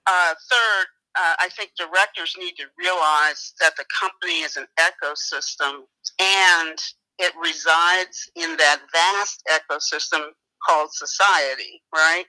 Uh, 0.06 0.34
third, 0.52 0.86
uh, 1.18 1.36
I 1.40 1.50
think 1.56 1.72
directors 1.78 2.36
need 2.38 2.56
to 2.58 2.66
realize 2.78 3.54
that 3.62 3.76
the 3.78 3.86
company 3.98 4.42
is 4.42 4.58
an 4.58 4.68
ecosystem 4.78 5.84
and 6.20 6.78
it 7.18 7.34
resides 7.42 8.30
in 8.36 8.58
that 8.58 8.82
vast 8.92 9.42
ecosystem 9.50 10.32
called 10.68 10.90
society, 10.92 11.82
right? 11.94 12.26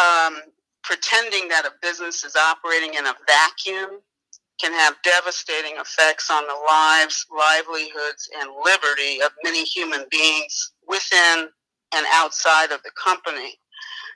Um, 0.00 0.36
pretending 0.82 1.48
that 1.48 1.66
a 1.66 1.72
business 1.82 2.24
is 2.24 2.36
operating 2.36 2.94
in 2.94 3.06
a 3.06 3.14
vacuum 3.26 4.00
can 4.60 4.72
have 4.72 4.96
devastating 5.04 5.76
effects 5.78 6.30
on 6.30 6.44
the 6.46 6.56
lives, 6.68 7.26
livelihoods, 7.30 8.28
and 8.40 8.50
liberty 8.64 9.20
of 9.22 9.30
many 9.44 9.64
human 9.64 10.04
beings 10.10 10.72
within 10.86 11.48
and 11.94 12.06
outside 12.14 12.72
of 12.72 12.82
the 12.82 12.90
company. 13.02 13.54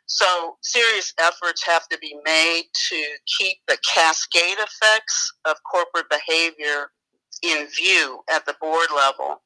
So, 0.07 0.57
serious 0.63 1.15
efforts 1.21 1.65
have 1.65 1.89
to 1.89 1.99
be 1.99 2.17
made 2.25 2.65
to 2.91 3.05
keep 3.39 3.59
the 3.69 3.79
cascade 3.95 4.59
effects 4.59 5.33
of 5.45 5.57
corporate 5.71 6.11
behavior 6.11 6.91
in 7.43 7.67
view 7.69 8.21
at 8.31 8.45
the 8.45 8.57
board 8.61 8.89
level 8.95 9.43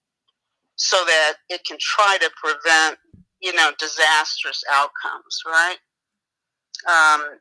so 0.76 0.96
that 1.06 1.34
it 1.50 1.62
can 1.66 1.78
try 1.80 2.18
to 2.20 2.30
prevent, 2.42 2.98
you 3.40 3.54
know, 3.54 3.70
disastrous 3.78 4.64
outcomes, 4.70 5.42
right? 5.46 5.76
Um, 6.88 7.38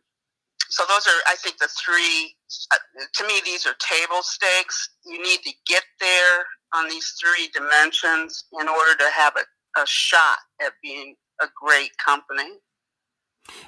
so 0.69 0.83
those 0.87 1.07
are, 1.07 1.21
I 1.27 1.35
think, 1.35 1.57
the 1.57 1.67
three. 1.67 2.35
Uh, 2.71 2.77
to 3.13 3.27
me, 3.27 3.41
these 3.45 3.65
are 3.65 3.73
table 3.79 4.21
stakes. 4.21 4.89
You 5.05 5.21
need 5.21 5.39
to 5.43 5.51
get 5.67 5.83
there 5.99 6.45
on 6.73 6.89
these 6.89 7.13
three 7.21 7.49
dimensions 7.53 8.45
in 8.59 8.67
order 8.67 8.95
to 8.97 9.09
have 9.15 9.33
a, 9.35 9.81
a 9.81 9.85
shot 9.85 10.37
at 10.61 10.73
being 10.81 11.15
a 11.41 11.47
great 11.61 11.91
company. 12.03 12.49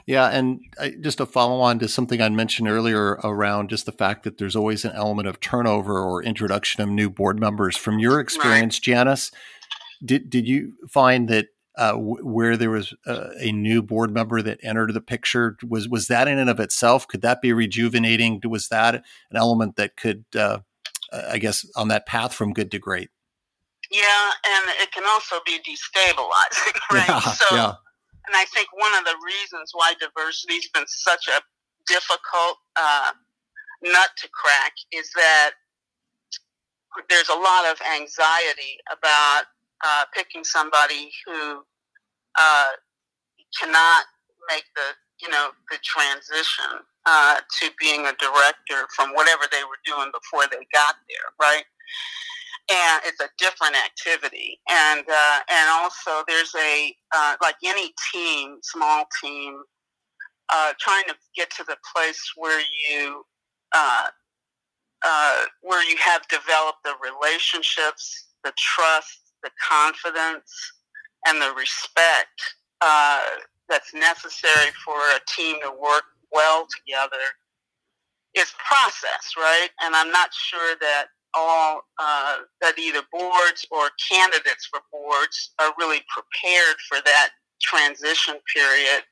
Yeah, 0.07 0.29
and 0.29 0.59
I, 0.79 0.95
just 1.01 1.19
to 1.19 1.25
follow 1.25 1.59
on 1.61 1.79
to 1.79 1.87
something 1.87 2.21
I 2.21 2.29
mentioned 2.29 2.67
earlier 2.67 3.19
around 3.23 3.69
just 3.69 3.85
the 3.85 3.91
fact 3.91 4.23
that 4.23 4.37
there's 4.37 4.55
always 4.55 4.83
an 4.85 4.93
element 4.93 5.27
of 5.27 5.39
turnover 5.39 5.99
or 5.99 6.23
introduction 6.23 6.81
of 6.81 6.89
new 6.89 7.09
board 7.09 7.39
members. 7.39 7.77
From 7.77 7.99
your 7.99 8.19
experience, 8.19 8.77
right. 8.77 8.83
Janice, 8.83 9.31
did 10.03 10.29
did 10.29 10.47
you 10.47 10.73
find 10.89 11.29
that 11.29 11.47
uh, 11.77 11.91
w- 11.91 12.25
where 12.25 12.57
there 12.57 12.71
was 12.71 12.93
uh, 13.05 13.29
a 13.39 13.51
new 13.51 13.81
board 13.81 14.11
member 14.11 14.41
that 14.41 14.59
entered 14.63 14.93
the 14.93 15.01
picture. 15.01 15.57
Was 15.67 15.87
was 15.87 16.07
that 16.07 16.27
in 16.27 16.39
and 16.39 16.49
of 16.49 16.59
itself? 16.59 17.07
Could 17.07 17.21
that 17.21 17.41
be 17.41 17.53
rejuvenating? 17.53 18.41
Was 18.45 18.69
that 18.69 18.95
an 18.95 19.37
element 19.37 19.75
that 19.75 19.95
could, 19.95 20.25
uh, 20.35 20.59
I 21.13 21.37
guess, 21.37 21.65
on 21.75 21.87
that 21.89 22.05
path 22.05 22.33
from 22.33 22.53
good 22.53 22.71
to 22.71 22.79
great? 22.79 23.09
Yeah, 23.91 24.31
and 24.45 24.65
it 24.81 24.91
can 24.91 25.03
also 25.05 25.37
be 25.45 25.59
destabilizing, 25.59 26.77
right? 26.91 27.07
Yeah, 27.07 27.19
so, 27.19 27.55
yeah. 27.55 27.73
and 28.25 28.35
I 28.35 28.45
think 28.53 28.67
one 28.73 28.93
of 28.95 29.05
the 29.05 29.15
reasons 29.25 29.71
why 29.73 29.93
diversity's 29.99 30.67
been 30.69 30.87
such 30.87 31.27
a 31.27 31.41
difficult 31.87 32.57
uh, 32.75 33.11
nut 33.83 34.09
to 34.17 34.29
crack 34.33 34.73
is 34.91 35.09
that 35.15 35.51
there's 37.09 37.29
a 37.29 37.35
lot 37.35 37.65
of 37.65 37.79
anxiety 37.95 38.79
about 38.91 39.43
uh, 39.85 40.03
picking 40.15 40.43
somebody 40.43 41.11
who 41.25 41.63
uh, 42.39 42.69
cannot 43.59 44.05
make 44.49 44.65
the 44.75 44.93
you 45.21 45.29
know 45.29 45.49
the 45.71 45.77
transition 45.83 46.85
uh, 47.05 47.37
to 47.59 47.69
being 47.79 48.01
a 48.05 48.13
director 48.19 48.87
from 48.95 49.11
whatever 49.13 49.43
they 49.51 49.63
were 49.63 49.81
doing 49.85 50.11
before 50.13 50.45
they 50.51 50.65
got 50.73 50.95
there, 51.09 51.29
right? 51.41 51.63
and 52.69 53.01
it's 53.05 53.21
a 53.21 53.29
different 53.37 53.75
activity. 53.75 54.59
And 54.69 55.05
uh, 55.09 55.39
and 55.49 55.69
also 55.69 56.23
there's 56.27 56.53
a 56.55 56.95
uh, 57.15 57.35
like 57.41 57.55
any 57.65 57.93
team, 58.11 58.57
small 58.61 59.05
team, 59.23 59.61
uh, 60.49 60.73
trying 60.79 61.05
to 61.07 61.15
get 61.35 61.49
to 61.51 61.63
the 61.63 61.77
place 61.95 62.21
where 62.35 62.61
you 62.89 63.23
uh, 63.73 64.07
uh, 65.05 65.43
where 65.61 65.87
you 65.89 65.97
have 65.97 66.27
developed 66.27 66.79
the 66.83 66.95
relationships, 67.01 68.27
the 68.43 68.51
trust, 68.57 69.26
the 69.43 69.51
confidence, 69.61 70.73
and 71.27 71.41
the 71.41 71.53
respect 71.57 72.41
uh, 72.81 73.21
that's 73.69 73.93
necessary 73.93 74.71
for 74.83 74.95
a 74.95 75.19
team 75.27 75.57
to 75.63 75.71
work 75.71 76.03
well 76.31 76.67
together 76.67 77.23
is 78.35 78.53
process, 78.57 79.33
right? 79.37 79.69
And 79.81 79.95
I'm 79.95 80.11
not 80.11 80.33
sure 80.33 80.75
that 80.79 81.05
all 81.33 81.81
uh, 81.99 82.37
that 82.61 82.77
either 82.79 83.01
boards 83.11 83.65
or 83.71 83.89
candidates 84.09 84.67
for 84.67 84.79
boards 84.91 85.51
are 85.59 85.73
really 85.77 86.01
prepared 86.09 86.75
for 86.87 86.99
that 87.05 87.29
transition 87.61 88.35
period 88.53 89.03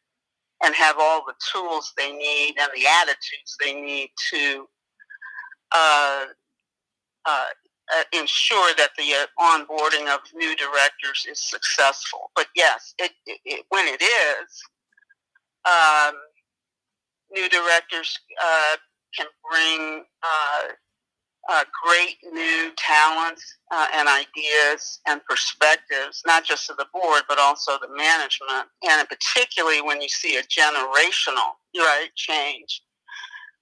and 0.64 0.74
have 0.76 0.96
all 1.00 1.24
the 1.26 1.34
tools 1.52 1.94
they 1.98 2.12
need 2.12 2.56
and 2.60 2.70
the 2.76 2.86
attitudes 3.02 3.58
they 3.64 3.74
need 3.74 4.10
to 4.32 4.66
uh, 5.76 6.26
uh, 7.26 7.46
uh 7.94 8.04
ensure 8.14 8.74
that 8.78 8.92
the 8.98 9.14
uh, 9.14 9.28
onboarding 9.40 10.14
of 10.14 10.22
new 10.34 10.56
directors 10.56 11.26
is 11.30 11.40
successful. 11.40 12.32
But 12.36 12.48
yes, 12.56 12.94
it, 13.00 13.12
it, 13.26 13.40
it, 13.46 13.66
when 13.70 13.86
it 13.88 14.02
is, 14.02 14.64
um, 15.66 16.16
new 17.32 17.50
directors 17.50 18.20
uh, 18.42 18.78
can 19.18 19.28
bring 19.50 20.04
uh, 20.24 21.64
great 21.86 22.18
new 22.34 22.72
talents 22.76 23.58
uh, 23.72 23.88
and 23.94 24.08
ideas 24.08 25.00
and 25.08 25.22
perspectives, 25.26 26.22
not 26.26 26.44
just 26.44 26.68
to 26.68 26.74
the 26.78 26.88
board, 26.94 27.24
but 27.28 27.40
also 27.40 27.74
the 27.82 27.96
management. 27.96 28.68
And 28.84 29.08
particularly 29.08 29.82
when 29.82 30.02
you 30.02 30.10
see 30.10 30.38
a 30.38 30.44
generational 30.44 31.54
right 31.78 32.10
change, 32.16 32.82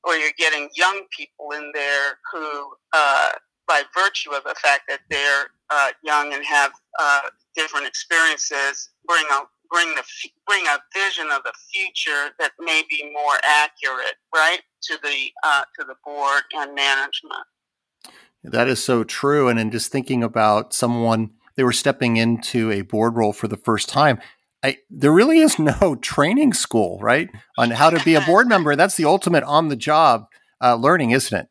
or 0.06 0.16
you're 0.16 0.32
getting 0.38 0.70
young 0.76 1.04
people 1.16 1.52
in 1.52 1.72
there 1.74 2.18
who, 2.32 2.74
uh, 2.94 3.30
by 3.68 3.84
virtue 3.96 4.32
of 4.32 4.44
the 4.44 4.56
fact 4.62 4.84
that 4.88 5.00
they're 5.10 5.48
uh, 5.70 5.92
young 6.04 6.34
and 6.34 6.44
have 6.46 6.72
uh, 7.00 7.22
different 7.56 7.88
experiences, 7.88 8.90
bring 9.06 9.26
a 9.32 9.42
bring 9.72 9.96
the 9.96 10.04
bring 10.46 10.66
a 10.68 10.78
vision 10.94 11.28
of 11.32 11.42
the 11.44 11.54
future 11.74 12.34
that 12.40 12.52
may 12.60 12.84
be 12.90 13.10
more 13.12 13.38
accurate, 13.44 14.16
right, 14.34 14.62
to 14.84 14.98
the 15.02 15.32
uh, 15.44 15.64
to 15.80 15.86
the 15.86 15.96
board 16.06 16.44
and 16.54 16.76
management. 16.76 17.46
That 18.44 18.68
is 18.68 18.84
so 18.84 19.04
true. 19.04 19.48
And 19.48 19.60
in 19.60 19.72
just 19.72 19.92
thinking 19.92 20.24
about 20.24 20.74
someone, 20.74 21.32
they 21.56 21.64
were 21.64 21.72
stepping 21.72 22.18
into 22.18 22.72
a 22.72 22.82
board 22.82 23.16
role 23.16 23.34
for 23.34 23.48
the 23.48 23.58
first 23.58 23.90
time. 23.90 24.20
I, 24.64 24.78
there 24.90 25.12
really 25.12 25.40
is 25.40 25.60
no 25.60 25.96
training 26.02 26.54
school, 26.54 27.00
right, 27.02 27.30
on 27.58 27.72
how 27.72 27.90
to 27.90 28.04
be 28.04 28.16
a 28.16 28.22
board 28.22 28.48
member. 28.50 28.76
That's 28.76 28.96
the 28.96 29.06
ultimate 29.06 29.44
on 29.44 29.70
the 29.70 29.76
job 29.76 30.28
uh, 30.62 30.76
learning, 30.76 31.12
isn't 31.12 31.38
it? 31.38 31.48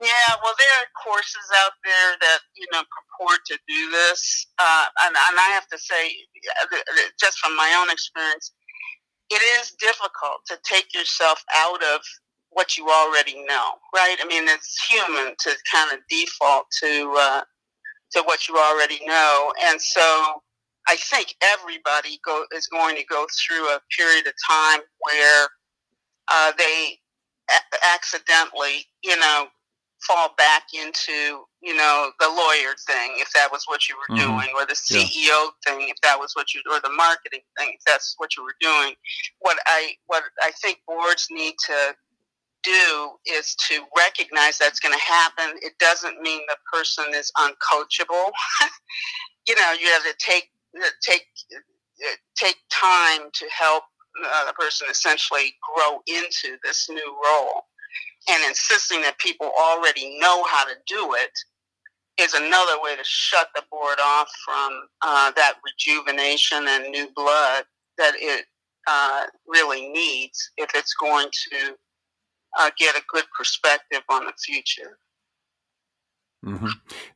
Yeah, 0.00 0.36
well, 0.44 0.54
there 0.58 0.76
are 0.82 0.88
courses 1.04 1.48
out 1.64 1.72
there 1.84 2.16
that 2.20 2.40
you 2.54 2.66
know 2.72 2.82
purport 2.84 3.40
to 3.46 3.58
do 3.66 3.90
this, 3.90 4.46
uh, 4.58 4.84
and, 5.02 5.16
and 5.16 5.38
I 5.38 5.50
have 5.54 5.66
to 5.68 5.78
say, 5.78 6.12
uh, 6.62 6.76
just 7.18 7.38
from 7.38 7.56
my 7.56 7.74
own 7.80 7.90
experience, 7.90 8.52
it 9.30 9.42
is 9.60 9.72
difficult 9.80 10.44
to 10.48 10.58
take 10.64 10.92
yourself 10.94 11.42
out 11.56 11.82
of 11.94 12.00
what 12.50 12.76
you 12.76 12.88
already 12.88 13.42
know, 13.46 13.72
right? 13.94 14.16
I 14.20 14.26
mean, 14.26 14.44
it's 14.48 14.86
human 14.86 15.34
to 15.38 15.50
kind 15.72 15.92
of 15.92 16.00
default 16.10 16.66
to 16.82 17.14
uh, 17.18 17.40
to 18.12 18.22
what 18.24 18.48
you 18.48 18.56
already 18.58 19.00
know, 19.06 19.52
and 19.64 19.80
so 19.80 20.42
I 20.88 20.96
think 20.96 21.34
everybody 21.42 22.20
go, 22.24 22.44
is 22.54 22.66
going 22.68 22.96
to 22.96 23.04
go 23.04 23.26
through 23.40 23.66
a 23.68 23.80
period 23.96 24.26
of 24.26 24.34
time 24.48 24.80
where 25.00 25.48
uh, 26.28 26.52
they 26.58 26.98
accidentally, 27.94 28.84
you 29.02 29.16
know, 29.18 29.46
fall 30.02 30.34
back 30.36 30.64
into 30.74 31.44
you 31.62 31.74
know 31.74 32.10
the 32.20 32.28
lawyer 32.28 32.74
thing 32.86 33.12
if 33.16 33.32
that 33.32 33.50
was 33.50 33.64
what 33.66 33.88
you 33.88 33.96
were 33.96 34.16
mm-hmm. 34.16 34.28
doing 34.28 34.48
or 34.54 34.66
the 34.66 34.74
ceo 34.74 35.08
yeah. 35.14 35.46
thing 35.64 35.88
if 35.88 35.96
that 36.02 36.18
was 36.18 36.32
what 36.34 36.54
you 36.54 36.60
or 36.70 36.80
the 36.80 36.92
marketing 36.96 37.40
thing 37.58 37.70
if 37.72 37.80
that's 37.86 38.14
what 38.18 38.36
you 38.36 38.42
were 38.42 38.54
doing 38.60 38.94
what 39.40 39.56
i 39.66 39.92
what 40.06 40.22
i 40.42 40.50
think 40.62 40.78
boards 40.86 41.28
need 41.30 41.54
to 41.58 41.94
do 42.66 43.10
is 43.26 43.54
to 43.54 43.80
recognize 43.96 44.58
that's 44.58 44.80
going 44.80 44.92
to 44.92 45.04
happen. 45.04 45.56
It 45.62 45.78
doesn't 45.78 46.20
mean 46.20 46.40
the 46.48 46.56
person 46.72 47.04
is 47.14 47.30
uncoachable. 47.38 48.32
you 49.48 49.54
know, 49.54 49.72
you 49.80 49.86
have 49.88 50.02
to 50.02 50.14
take 50.18 50.50
take 51.00 51.26
take 52.36 52.56
time 52.70 53.30
to 53.32 53.46
help 53.56 53.84
uh, 54.24 54.46
the 54.46 54.52
person 54.52 54.86
essentially 54.90 55.54
grow 55.74 56.00
into 56.06 56.56
this 56.64 56.88
new 56.90 57.16
role. 57.24 57.62
And 58.28 58.42
insisting 58.48 59.02
that 59.02 59.18
people 59.18 59.50
already 59.58 60.18
know 60.18 60.44
how 60.44 60.64
to 60.64 60.74
do 60.86 61.14
it 61.14 61.30
is 62.20 62.34
another 62.34 62.80
way 62.82 62.96
to 62.96 63.04
shut 63.04 63.48
the 63.54 63.62
board 63.70 63.98
off 64.02 64.28
from 64.44 64.72
uh, 65.02 65.30
that 65.36 65.54
rejuvenation 65.64 66.66
and 66.66 66.90
new 66.90 67.08
blood 67.14 67.64
that 67.98 68.14
it 68.16 68.46
uh, 68.86 69.24
really 69.46 69.88
needs 69.88 70.50
if 70.56 70.70
it's 70.74 70.94
going 70.94 71.28
to 71.50 71.76
uh, 72.58 72.70
get 72.78 72.96
a 72.96 73.02
good 73.12 73.24
perspective 73.36 74.02
on 74.08 74.24
the 74.24 74.32
future. 74.44 74.98
Mm-hmm. 76.44 76.68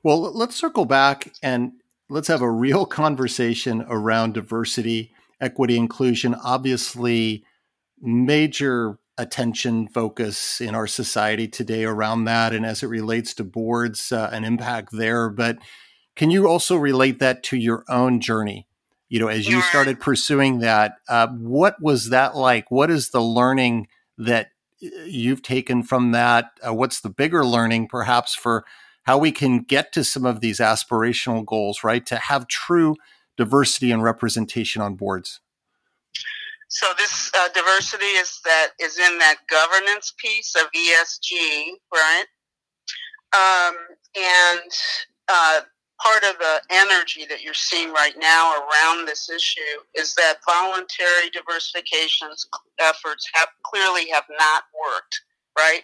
Well, 0.02 0.20
let's 0.20 0.56
circle 0.56 0.84
back 0.84 1.32
and 1.42 1.72
let's 2.08 2.28
have 2.28 2.42
a 2.42 2.50
real 2.50 2.84
conversation 2.86 3.84
around 3.88 4.34
diversity, 4.34 5.12
equity, 5.40 5.76
inclusion. 5.76 6.34
Obviously, 6.34 7.44
major 8.00 8.98
attention 9.20 9.88
focus 9.88 10.60
in 10.60 10.74
our 10.74 10.86
society 10.86 11.46
today 11.46 11.84
around 11.84 12.24
that 12.24 12.52
and 12.52 12.64
as 12.64 12.82
it 12.82 12.86
relates 12.88 13.34
to 13.34 13.44
boards 13.44 14.12
uh, 14.12 14.28
an 14.32 14.44
impact 14.44 14.88
there 14.92 15.28
but 15.28 15.58
can 16.16 16.30
you 16.30 16.48
also 16.48 16.76
relate 16.76 17.18
that 17.18 17.42
to 17.42 17.56
your 17.56 17.84
own 17.88 18.20
journey 18.20 18.66
you 19.08 19.18
know 19.18 19.28
as 19.28 19.46
you 19.46 19.60
started 19.62 20.00
pursuing 20.00 20.60
that 20.60 20.94
uh, 21.08 21.28
what 21.28 21.80
was 21.80 22.10
that 22.10 22.36
like 22.36 22.70
what 22.70 22.90
is 22.90 23.10
the 23.10 23.20
learning 23.22 23.86
that 24.16 24.50
you've 24.80 25.42
taken 25.42 25.82
from 25.82 26.12
that? 26.12 26.52
Uh, 26.66 26.74
what's 26.74 27.00
the 27.00 27.10
bigger 27.10 27.44
learning, 27.44 27.88
perhaps, 27.88 28.34
for 28.34 28.64
how 29.04 29.18
we 29.18 29.32
can 29.32 29.62
get 29.62 29.92
to 29.92 30.04
some 30.04 30.24
of 30.24 30.40
these 30.40 30.58
aspirational 30.58 31.44
goals, 31.44 31.84
right? 31.84 32.04
To 32.06 32.16
have 32.16 32.48
true 32.48 32.96
diversity 33.36 33.90
and 33.90 34.02
representation 34.02 34.82
on 34.82 34.94
boards. 34.94 35.40
So 36.70 36.86
this 36.96 37.32
uh, 37.36 37.48
diversity 37.52 38.04
is 38.04 38.40
that 38.44 38.68
is 38.80 38.96
in 38.96 39.18
that 39.18 39.38
governance 39.50 40.14
piece 40.18 40.54
of 40.54 40.70
ESG, 40.70 41.72
right? 41.92 42.24
Um, 43.34 43.74
and 44.16 44.70
uh, 45.28 45.60
part 46.00 46.22
of 46.22 46.38
the 46.38 46.60
energy 46.70 47.26
that 47.28 47.42
you're 47.42 47.54
seeing 47.54 47.92
right 47.92 48.14
now 48.18 48.54
around 48.54 49.06
this 49.06 49.28
issue 49.28 49.82
is 49.96 50.14
that 50.14 50.36
voluntary 50.48 51.30
diversification 51.32 52.28
efforts 52.78 53.28
have 53.34 53.48
clearly 53.64 54.08
have 54.12 54.24
not 54.38 54.62
worked, 54.72 55.22
right? 55.58 55.82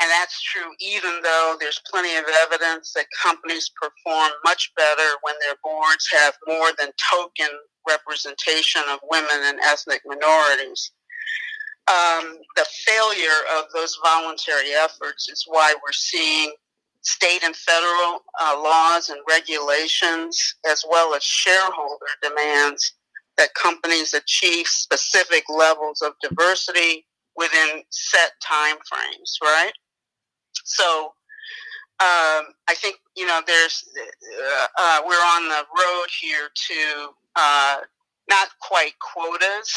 And 0.00 0.10
that's 0.10 0.40
true 0.40 0.70
even 0.80 1.20
though 1.22 1.56
there's 1.58 1.80
plenty 1.90 2.16
of 2.16 2.24
evidence 2.44 2.92
that 2.94 3.06
companies 3.20 3.70
perform 3.80 4.30
much 4.44 4.72
better 4.76 5.10
when 5.22 5.34
their 5.40 5.56
boards 5.62 6.08
have 6.12 6.34
more 6.46 6.70
than 6.78 6.90
token 7.10 7.48
representation 7.88 8.82
of 8.90 9.00
women 9.10 9.40
and 9.42 9.58
ethnic 9.60 10.02
minorities. 10.06 10.92
Um, 11.88 12.36
the 12.54 12.66
failure 12.86 13.40
of 13.58 13.64
those 13.74 13.98
voluntary 14.04 14.72
efforts 14.72 15.28
is 15.28 15.44
why 15.46 15.74
we're 15.82 15.92
seeing 15.92 16.52
state 17.02 17.42
and 17.42 17.56
federal 17.56 18.20
uh, 18.40 18.60
laws 18.62 19.08
and 19.08 19.20
regulations, 19.28 20.56
as 20.70 20.84
well 20.88 21.14
as 21.14 21.22
shareholder 21.22 22.06
demands 22.22 22.92
that 23.38 23.54
companies 23.54 24.14
achieve 24.14 24.66
specific 24.66 25.44
levels 25.48 26.02
of 26.02 26.12
diversity 26.22 27.06
within 27.36 27.82
set 27.90 28.32
time 28.42 28.76
frames, 28.88 29.38
right? 29.42 29.72
So 30.64 31.12
um, 32.00 32.54
I 32.68 32.74
think 32.74 32.96
you 33.16 33.26
know 33.26 33.40
there's 33.46 33.84
uh, 33.98 34.66
uh, 34.78 35.00
we're 35.06 35.14
on 35.14 35.48
the 35.48 35.64
road 35.76 36.06
here 36.20 36.48
to 36.54 37.08
uh, 37.36 37.76
not 38.28 38.48
quite 38.60 38.92
quotas, 39.00 39.74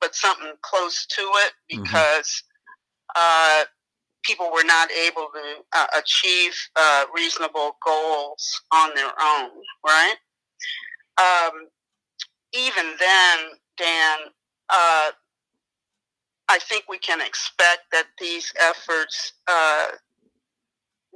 but 0.00 0.14
something 0.14 0.52
close 0.62 1.06
to 1.06 1.22
it 1.22 1.52
mm-hmm. 1.72 1.82
because 1.82 2.42
mm-hmm 3.16 3.64
people 4.28 4.50
were 4.52 4.64
not 4.64 4.90
able 4.92 5.28
to 5.32 5.54
uh, 5.72 5.86
achieve 5.98 6.54
uh, 6.76 7.04
reasonable 7.14 7.76
goals 7.84 8.60
on 8.72 8.90
their 8.94 9.10
own, 9.20 9.50
right? 9.86 10.16
Um, 11.18 11.68
even 12.52 12.94
then, 12.98 13.38
Dan, 13.78 14.18
uh, 14.68 15.10
I 16.50 16.58
think 16.60 16.84
we 16.88 16.98
can 16.98 17.20
expect 17.20 17.90
that 17.92 18.06
these 18.20 18.52
efforts 18.60 19.32
uh, 19.48 19.86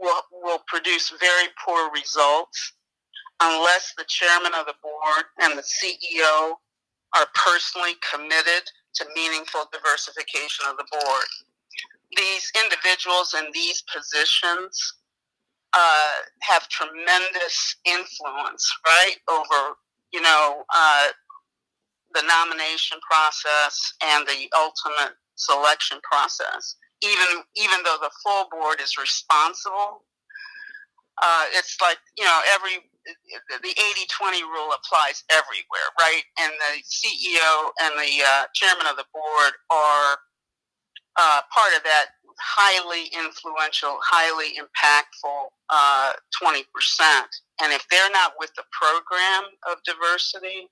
will 0.03 0.23
will 0.33 0.63
produce 0.67 1.11
very 1.21 1.49
poor 1.65 1.91
results 1.93 2.75
unless 3.41 3.95
the 3.97 4.05
chairman 4.09 4.53
of 4.59 4.67
the 4.67 4.75
board 4.83 5.25
and 5.41 5.59
the 5.59 5.63
CEO 5.63 6.55
are 7.17 7.27
personally 7.35 7.95
committed 8.11 8.65
to 8.95 9.07
meaningful 9.15 9.63
diversification 9.73 10.67
of 10.69 10.77
the 10.77 10.85
board. 10.93 11.25
These 12.17 12.53
individuals 12.63 13.35
in 13.35 13.47
these 13.53 13.83
positions 13.83 14.95
uh, 15.73 16.13
have 16.41 16.69
tremendous 16.69 17.77
influence, 17.87 18.71
right, 18.87 19.17
over 19.31 19.77
you 20.13 20.21
know 20.21 20.65
uh, 20.75 21.09
the 22.15 22.23
nomination 22.23 22.99
process 23.09 23.95
and 24.05 24.27
the 24.27 24.49
ultimate 24.57 25.17
selection 25.37 25.99
process. 26.03 26.77
Even 27.03 27.43
even 27.57 27.79
though 27.85 27.99
the 28.01 28.11
full 28.23 28.47
board 28.51 28.81
is 28.81 28.97
responsible, 28.97 30.05
uh, 31.23 31.45
it's 31.53 31.77
like 31.81 31.99
you 32.17 32.25
know 32.25 32.41
every 32.55 32.79
the 33.51 33.75
80-20 34.23 34.43
rule 34.43 34.71
applies 34.71 35.25
everywhere, 35.31 35.89
right? 35.99 36.23
And 36.39 36.53
the 36.53 36.83
CEO 36.87 37.71
and 37.83 37.99
the 37.99 38.23
uh, 38.23 38.45
chairman 38.55 38.87
of 38.87 38.97
the 38.97 39.05
board 39.13 39.53
are 39.71 40.19
uh, 41.19 41.41
part 41.53 41.77
of 41.77 41.83
that 41.83 42.07
highly 42.39 43.11
influential, 43.13 43.99
highly 44.03 44.59
impactful 44.59 45.51
uh, 45.71 46.13
20%. 46.43 46.63
And 47.63 47.73
if 47.73 47.87
they're 47.91 48.11
not 48.11 48.35
with 48.39 48.53
the 48.57 48.65
program 48.73 49.51
of 49.71 49.79
diversity, 49.85 50.69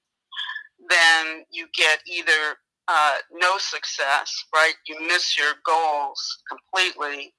then 0.88 1.44
you 1.50 1.66
get 1.74 2.00
either 2.06 2.56
uh, 2.88 3.16
no 3.32 3.58
success, 3.58 4.44
right? 4.54 4.74
You 4.86 5.00
miss 5.06 5.38
your 5.38 5.52
goals 5.64 6.42
completely, 6.48 7.34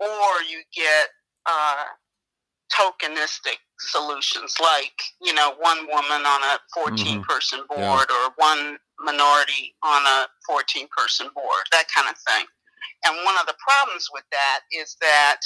or 0.00 0.42
you 0.48 0.62
get 0.74 1.08
uh, 1.46 1.84
tokenistic 2.72 3.58
solutions 3.78 4.54
like, 4.60 4.92
you 5.20 5.34
know, 5.34 5.54
one 5.58 5.86
woman 5.86 6.26
on 6.26 6.42
a 6.42 6.58
14 6.74 7.22
person 7.22 7.60
mm-hmm. 7.60 7.80
board 7.80 8.06
yeah. 8.10 8.26
or 8.26 8.32
one 8.36 8.78
minority 8.98 9.74
on 9.82 10.02
a 10.02 10.26
14 10.46 10.86
person 10.96 11.28
board, 11.34 11.64
that 11.72 11.86
kind 11.94 12.08
of 12.08 12.16
thing. 12.18 12.46
And 13.04 13.16
one 13.24 13.34
of 13.40 13.46
the 13.46 13.54
problems 13.58 14.08
with 14.12 14.24
that 14.30 14.60
is 14.72 14.96
that 15.00 15.40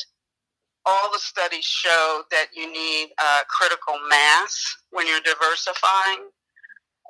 all 0.87 1.11
the 1.13 1.19
studies 1.19 1.65
show 1.65 2.23
that 2.31 2.47
you 2.55 2.71
need 2.71 3.09
uh, 3.19 3.41
critical 3.49 3.95
mass 4.09 4.77
when 4.91 5.07
you're 5.07 5.21
diversifying. 5.21 6.29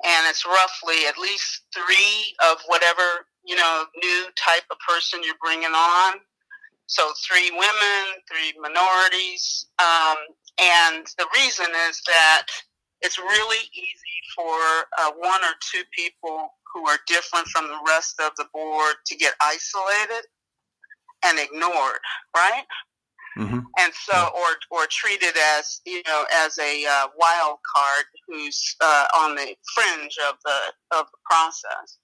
And 0.03 0.27
it's 0.27 0.45
roughly 0.45 1.07
at 1.07 1.17
least 1.17 1.63
three 1.73 2.35
of 2.51 2.57
whatever, 2.67 3.25
you 3.45 3.55
know, 3.55 3.85
new 4.01 4.25
type 4.35 4.63
of 4.69 4.77
person 4.87 5.21
you're 5.23 5.39
bringing 5.41 5.71
on. 5.73 6.15
So 6.87 7.11
three 7.27 7.49
women, 7.51 8.21
three 8.29 8.53
minorities. 8.59 9.67
Um, 9.79 10.17
and 10.61 11.05
the 11.17 11.27
reason 11.35 11.67
is 11.89 12.01
that 12.07 12.43
it's 13.01 13.17
really 13.17 13.69
easy 13.73 14.19
for 14.35 14.59
uh, 14.99 15.11
one 15.17 15.43
or 15.43 15.55
two 15.71 15.83
people 15.95 16.49
who 16.73 16.87
are 16.87 16.99
different 17.07 17.47
from 17.47 17.67
the 17.67 17.79
rest 17.87 18.19
of 18.19 18.31
the 18.37 18.45
board 18.53 18.95
to 19.05 19.15
get 19.15 19.33
isolated 19.41 20.27
and 21.23 21.39
ignored, 21.39 21.99
right? 22.35 22.63
Mm-hmm. 23.37 23.59
And 23.79 23.93
so, 23.93 24.29
or 24.33 24.47
or 24.71 24.87
treated 24.89 25.35
as 25.57 25.81
you 25.85 26.01
know 26.07 26.25
as 26.45 26.57
a 26.57 26.85
uh, 26.85 27.07
wild 27.17 27.57
card 27.75 28.05
who's 28.27 28.75
uh, 28.81 29.05
on 29.17 29.35
the 29.35 29.55
fringe 29.73 30.17
of 30.29 30.37
the 30.45 30.97
of 30.97 31.05
the 31.11 31.17
process. 31.29 31.97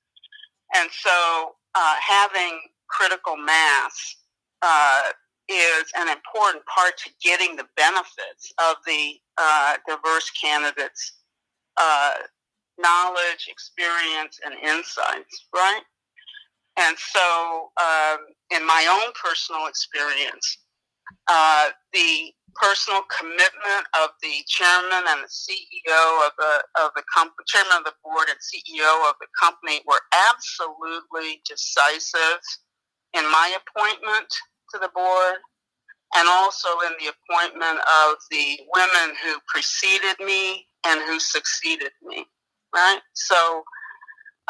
And 0.75 0.89
so, 0.91 1.55
uh, 1.75 1.95
having 2.05 2.59
critical 2.89 3.37
mass 3.37 4.17
uh, 4.61 5.03
is 5.47 5.85
an 5.97 6.09
important 6.09 6.65
part 6.65 6.97
to 6.97 7.09
getting 7.23 7.55
the 7.55 7.67
benefits 7.77 8.51
of 8.69 8.75
the 8.85 9.13
uh, 9.37 9.77
diverse 9.87 10.29
candidates' 10.31 11.13
uh, 11.77 12.13
knowledge, 12.77 13.47
experience, 13.47 14.39
and 14.45 14.53
insights, 14.55 15.45
right? 15.55 15.83
And 16.77 16.95
so, 16.97 17.69
um, 17.81 18.17
in 18.49 18.65
my 18.65 18.87
own 18.89 19.11
personal 19.21 19.67
experience, 19.67 20.57
uh, 21.27 21.69
the 21.93 22.31
personal 22.55 23.01
commitment 23.07 23.85
of 24.03 24.09
the 24.21 24.43
chairman 24.47 25.03
and 25.07 25.23
the 25.23 25.31
CEO 25.31 26.27
of 26.27 26.31
the 26.37 26.53
of 26.83 26.91
the 26.95 27.03
company, 27.13 27.43
chairman 27.47 27.77
of 27.79 27.85
the 27.85 27.95
board 28.03 28.27
and 28.29 28.39
CEO 28.39 29.09
of 29.09 29.15
the 29.19 29.27
company 29.39 29.81
were 29.87 30.01
absolutely 30.29 31.41
decisive 31.47 32.41
in 33.13 33.23
my 33.31 33.55
appointment 33.55 34.27
to 34.71 34.79
the 34.79 34.89
board 34.93 35.39
and 36.15 36.27
also 36.27 36.67
in 36.87 36.93
the 36.99 37.11
appointment 37.11 37.79
of 37.79 38.15
the 38.29 38.59
women 38.75 39.15
who 39.23 39.39
preceded 39.47 40.15
me 40.19 40.65
and 40.85 41.01
who 41.07 41.19
succeeded 41.19 41.91
me. 42.03 42.25
Right. 42.73 42.99
So, 43.13 43.63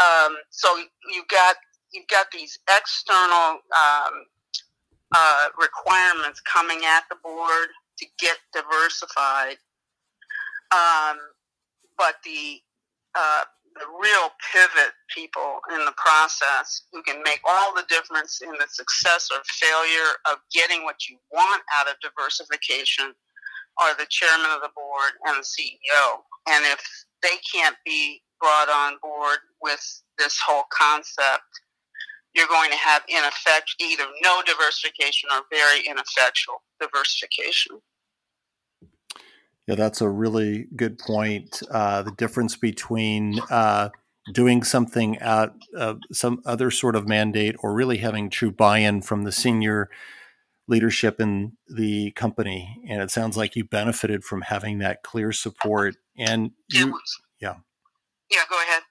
um, 0.02 0.38
so 0.50 0.78
you 1.12 1.24
got 1.30 1.56
you've 1.94 2.08
got 2.08 2.28
these 2.32 2.58
external 2.70 3.60
um, 3.76 4.14
uh, 5.12 5.48
requirements 5.60 6.42
coming 6.42 6.82
at 6.86 7.04
the 7.10 7.18
board 7.24 7.68
to 8.00 8.06
get 8.20 8.38
diversified, 8.54 9.58
um, 10.72 11.18
but 11.98 12.16
the 12.24 12.60
uh, 13.16 13.44
the 13.76 13.86
real 13.88 14.30
pivot 14.52 14.94
people 15.16 15.60
in 15.72 15.86
the 15.86 15.94
process 15.96 16.84
who 16.92 17.02
can 17.04 17.24
make 17.24 17.40
all 17.48 17.74
the 17.74 17.86
difference 17.88 18.42
in 18.42 18.52
the 18.52 18.68
success 18.68 19.30
or 19.32 19.40
failure 19.48 20.20
of 20.30 20.40
getting 20.54 20.84
what 20.84 21.08
you 21.08 21.18
want 21.32 21.64
out 21.74 21.88
of 21.88 21.96
diversification 22.02 23.14
are 23.80 23.96
the 23.96 24.08
chairman 24.10 24.52
of 24.52 24.62
the 24.62 24.76
board 24.76 25.16
and 25.26 25.38
the 25.38 25.48
CEO. 25.48 26.20
And 26.50 26.66
if 26.66 26.84
they 27.24 27.40
can't 27.52 27.78
be 27.86 28.22
brought 28.40 28.70
on 28.70 28.98
board 29.02 29.38
with 29.62 29.82
this 30.18 30.38
whole 30.46 30.66
concept, 30.72 31.48
you're 32.34 32.48
going 32.48 32.72
to 32.72 32.78
have 32.78 33.04
in 33.08 33.24
effect 33.24 33.76
either 33.80 34.04
no 34.24 34.42
diversification 34.46 35.30
or 35.34 35.42
very 35.52 35.82
ineffectual 35.86 36.64
diversification. 36.80 37.80
Yeah, 39.68 39.76
that's 39.76 40.02
a 40.02 40.10
really 40.10 40.68
good 40.76 40.98
point. 40.98 41.62
Uh, 41.70 42.02
the 42.02 42.12
difference 42.12 42.56
between 42.56 43.40
uh, 43.50 43.90
doing 44.34 44.64
something 44.64 45.18
at 45.18 45.54
uh, 45.78 45.96
some 46.12 46.42
other 46.46 46.72
sort 46.72 46.96
of 46.96 47.08
mandate 47.08 47.56
or 47.60 47.74
really 47.74 47.98
having 47.98 48.30
true 48.30 48.52
buy 48.52 48.80
in 48.80 49.02
from 49.02 49.24
the 49.24 49.32
senior 49.32 49.90
leadership 50.68 51.20
in 51.20 51.54
the 51.68 52.12
company. 52.12 52.82
And 52.88 53.02
it 53.02 53.12
sounds 53.12 53.38
like 53.38 53.56
you 53.56 53.64
benefited 53.64 54.24
from 54.24 54.42
having 54.42 54.80
that 54.80 55.04
clear 55.04 55.32
support. 55.32 55.96
And 56.18 56.52
you, 56.70 56.98
yeah. 57.40 57.56
Yeah, 58.30 58.44
go 58.50 58.58
ahead. 58.62 58.84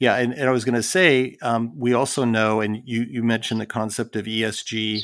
Yeah, 0.00 0.16
and, 0.16 0.32
and 0.32 0.48
I 0.48 0.52
was 0.52 0.64
going 0.64 0.74
to 0.74 0.82
say, 0.82 1.36
um, 1.42 1.72
we 1.78 1.92
also 1.92 2.24
know, 2.24 2.60
and 2.60 2.82
you, 2.84 3.06
you 3.08 3.22
mentioned 3.22 3.60
the 3.60 3.66
concept 3.66 4.16
of 4.16 4.26
ESG, 4.26 5.02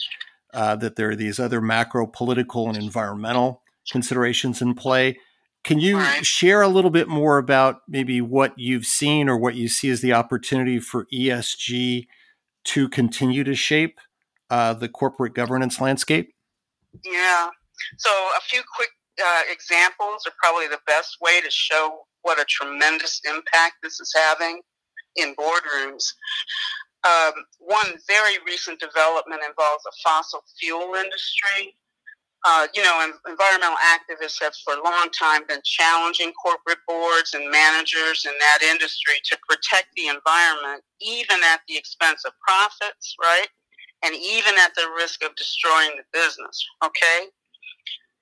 uh, 0.55 0.77
that 0.77 0.97
there 0.97 1.11
are 1.11 1.17
these 1.17 1.41
other 1.41 1.61
macro 1.61 2.07
political 2.07 2.69
and 2.69 2.77
environmental 2.77 3.63
considerations 3.91 4.61
in 4.61 4.75
play. 4.75 5.19
Can 5.65 5.79
you 5.79 5.97
right. 5.97 6.27
share 6.27 6.63
a 6.63 6.69
little 6.69 6.91
bit 6.91 7.09
more 7.09 7.39
about 7.39 7.83
maybe 7.89 8.21
what 8.21 8.53
you've 8.59 8.85
seen 8.87 9.29
or 9.29 9.39
what 9.39 9.55
you 9.55 9.69
see 9.69 9.91
as 9.91 10.01
the 10.01 10.13
opportunity 10.13 10.79
for 10.79 11.07
ESG 11.13 12.07
to 12.65 12.89
continue 12.89 13.45
to 13.45 13.55
shape 13.55 13.99
uh, 14.51 14.75
the 14.75 14.89
corporate 14.89 15.35
governance 15.35 15.81
landscape? 15.81 16.35
Yeah. 17.05 17.49
So, 17.97 18.11
a 18.11 18.41
few 18.43 18.63
quick 18.77 18.91
uh, 19.25 19.43
examples 19.51 20.27
are 20.27 20.33
probably 20.43 20.69
the 20.69 20.81
best 20.87 21.17
way 21.21 21.41
to 21.41 21.51
show 21.51 22.01
what 22.23 22.41
a 22.41 22.45
tremendous 22.45 23.21
impact 23.25 23.77
this 23.83 24.01
is 24.01 24.13
having 24.15 24.61
in 25.17 25.35
boardrooms. 25.35 26.05
Um, 27.05 27.33
one 27.59 27.99
very 28.07 28.39
recent 28.47 28.79
development 28.79 29.43
involves 29.47 29.83
the 29.83 29.93
fossil 30.05 30.43
fuel 30.59 30.95
industry 30.95 31.77
uh, 32.45 32.67
you 32.75 32.83
know, 32.83 33.13
environmental 33.29 33.79
activists 33.79 34.43
have 34.43 34.55
for 34.65 34.75
a 34.75 34.83
long 34.83 35.09
time 35.11 35.43
been 35.47 35.61
challenging 35.65 36.33
corporate 36.33 36.83
boards 36.89 37.35
and 37.35 37.51
managers 37.51 38.27
in 38.27 38.33
that 38.39 38.63
industry 38.69 39.15
to 39.25 39.39
protect 39.49 39.87
the 39.97 40.09
environment, 40.09 40.83
even 41.01 41.39
at 41.53 41.61
the 41.69 41.77
expense 41.77 42.25
of 42.27 42.33
profits, 42.47 43.15
right? 43.21 43.47
And 44.05 44.15
even 44.17 44.55
at 44.59 44.75
the 44.75 44.91
risk 44.97 45.23
of 45.23 45.37
destroying 45.37 45.93
the 45.97 46.03
business, 46.13 46.67
okay? 46.85 47.31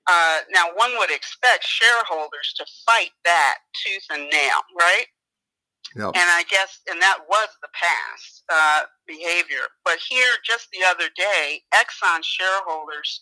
Uh, 0.07 0.39
now, 0.53 0.65
one 0.75 0.91
would 0.99 1.09
expect 1.09 1.65
shareholders 1.65 2.53
to 2.57 2.65
fight 2.85 3.11
that 3.25 3.55
tooth 3.83 4.05
and 4.11 4.29
nail, 4.29 4.61
right? 4.77 5.07
Yep. 5.95 6.15
And 6.15 6.29
I 6.29 6.43
guess, 6.49 6.79
and 6.89 7.01
that 7.01 7.19
was 7.27 7.49
the 7.61 7.67
past 7.73 8.43
uh, 8.49 8.81
behavior. 9.07 9.67
But 9.83 9.97
here, 9.99 10.39
just 10.43 10.69
the 10.71 10.85
other 10.87 11.09
day, 11.15 11.61
Exxon 11.73 12.23
shareholders 12.23 13.21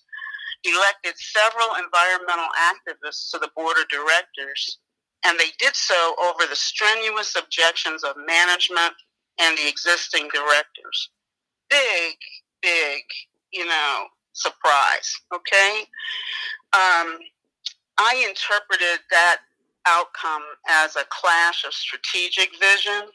elected 0.63 1.15
several 1.17 1.75
environmental 1.75 2.49
activists 2.59 3.31
to 3.31 3.39
the 3.39 3.49
board 3.55 3.77
of 3.81 3.87
directors, 3.89 4.79
and 5.25 5.39
they 5.39 5.49
did 5.57 5.75
so 5.75 6.15
over 6.21 6.45
the 6.47 6.55
strenuous 6.55 7.35
objections 7.35 8.03
of 8.03 8.15
management 8.27 8.93
and 9.39 9.57
the 9.57 9.67
existing 9.67 10.27
directors. 10.33 11.09
Big, 11.69 12.15
big, 12.61 13.01
you 13.51 13.65
know, 13.65 14.05
surprise, 14.33 15.15
okay? 15.33 15.81
Um, 16.73 17.17
I 17.97 18.23
interpreted 18.27 18.99
that 19.11 19.39
outcome 19.87 20.43
as 20.69 20.95
a 20.95 21.05
clash 21.09 21.63
of 21.65 21.73
strategic 21.73 22.49
vision. 22.59 23.09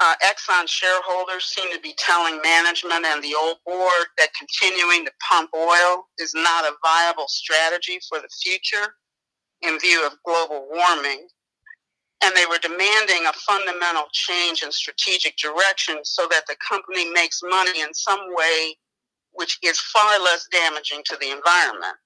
Uh, 0.00 0.14
Exxon 0.22 0.68
shareholders 0.68 1.44
seem 1.46 1.72
to 1.72 1.80
be 1.80 1.94
telling 1.98 2.40
management 2.42 3.04
and 3.04 3.22
the 3.22 3.34
old 3.34 3.56
board 3.66 4.06
that 4.16 4.28
continuing 4.38 5.04
to 5.04 5.12
pump 5.28 5.50
oil 5.56 6.06
is 6.18 6.32
not 6.34 6.64
a 6.64 6.76
viable 6.84 7.26
strategy 7.26 7.98
for 8.08 8.18
the 8.18 8.28
future 8.42 8.94
in 9.62 9.78
view 9.80 10.06
of 10.06 10.12
global 10.24 10.68
warming. 10.70 11.26
And 12.22 12.34
they 12.36 12.46
were 12.46 12.58
demanding 12.58 13.26
a 13.26 13.32
fundamental 13.32 14.04
change 14.12 14.62
in 14.62 14.70
strategic 14.70 15.36
direction 15.36 15.98
so 16.04 16.26
that 16.30 16.44
the 16.46 16.56
company 16.68 17.10
makes 17.10 17.40
money 17.42 17.80
in 17.80 17.92
some 17.92 18.20
way 18.34 18.76
which 19.32 19.58
is 19.62 19.78
far 19.78 20.18
less 20.20 20.46
damaging 20.50 21.02
to 21.04 21.16
the 21.20 21.30
environment. 21.30 21.96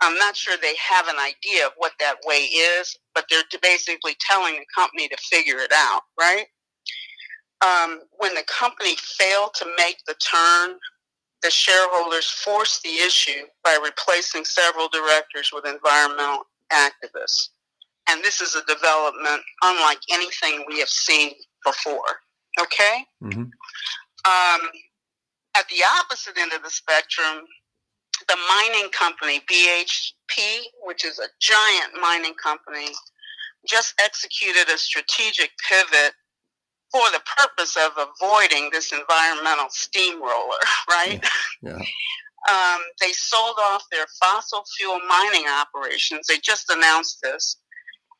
I'm 0.00 0.16
not 0.18 0.36
sure 0.36 0.56
they 0.60 0.74
have 0.90 1.08
an 1.08 1.16
idea 1.16 1.66
of 1.66 1.72
what 1.76 1.92
that 2.00 2.16
way 2.26 2.40
is, 2.44 2.96
but 3.14 3.24
they're 3.30 3.42
basically 3.62 4.16
telling 4.28 4.54
the 4.54 4.66
company 4.74 5.08
to 5.08 5.16
figure 5.30 5.58
it 5.58 5.72
out, 5.74 6.02
right? 6.18 6.46
Um, 7.64 8.00
when 8.18 8.34
the 8.34 8.44
company 8.46 8.96
failed 9.18 9.54
to 9.54 9.66
make 9.78 9.96
the 10.06 10.14
turn, 10.14 10.76
the 11.42 11.50
shareholders 11.50 12.26
forced 12.26 12.82
the 12.82 12.96
issue 12.96 13.46
by 13.64 13.78
replacing 13.82 14.44
several 14.44 14.88
directors 14.88 15.50
with 15.52 15.66
environmental 15.66 16.44
activists. 16.72 17.48
And 18.08 18.22
this 18.22 18.40
is 18.40 18.54
a 18.54 18.64
development 18.72 19.42
unlike 19.62 20.00
anything 20.12 20.64
we 20.68 20.78
have 20.78 20.88
seen 20.88 21.32
before. 21.64 22.20
Okay? 22.60 23.04
Mm-hmm. 23.22 23.42
Um, 23.42 24.70
at 25.56 25.66
the 25.68 25.82
opposite 26.00 26.38
end 26.38 26.52
of 26.52 26.62
the 26.62 26.70
spectrum, 26.70 27.44
the 28.28 28.36
mining 28.48 28.90
company, 28.90 29.40
BHP, 29.50 30.58
which 30.84 31.04
is 31.04 31.18
a 31.18 31.28
giant 31.40 31.92
mining 32.00 32.34
company, 32.34 32.88
just 33.68 33.94
executed 34.02 34.68
a 34.72 34.78
strategic 34.78 35.50
pivot 35.68 36.14
for 36.90 37.10
the 37.12 37.20
purpose 37.38 37.76
of 37.76 37.92
avoiding 37.96 38.70
this 38.72 38.92
environmental 38.92 39.66
steamroller, 39.70 40.58
right? 40.88 41.20
Yeah. 41.62 41.78
yeah. 41.78 41.84
Um, 42.48 42.80
they 43.00 43.10
sold 43.10 43.56
off 43.60 43.82
their 43.90 44.06
fossil 44.22 44.62
fuel 44.76 45.00
mining 45.08 45.46
operations. 45.48 46.28
They 46.28 46.38
just 46.38 46.70
announced 46.70 47.18
this. 47.20 47.56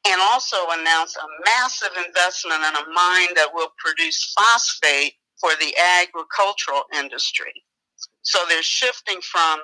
And 0.08 0.20
also 0.20 0.56
announced 0.70 1.16
a 1.16 1.26
massive 1.44 1.92
investment 2.04 2.60
in 2.60 2.74
a 2.74 2.92
mine 2.92 3.34
that 3.36 3.50
will 3.54 3.68
produce 3.78 4.34
phosphate 4.36 5.12
for 5.40 5.50
the 5.60 5.72
agricultural 5.78 6.82
industry. 6.92 7.52
So 8.22 8.40
they're 8.48 8.64
shifting 8.64 9.20
from 9.20 9.60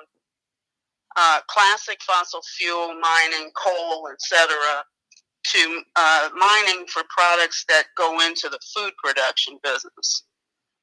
uh, 1.15 1.39
classic 1.47 2.01
fossil 2.01 2.41
fuel 2.57 2.99
mining, 2.99 3.51
coal, 3.55 4.07
etc., 4.11 4.55
to 5.45 5.81
uh, 5.95 6.29
mining 6.35 6.85
for 6.87 7.03
products 7.09 7.65
that 7.67 7.83
go 7.97 8.19
into 8.21 8.49
the 8.49 8.59
food 8.73 8.91
production 9.03 9.57
business. 9.63 10.23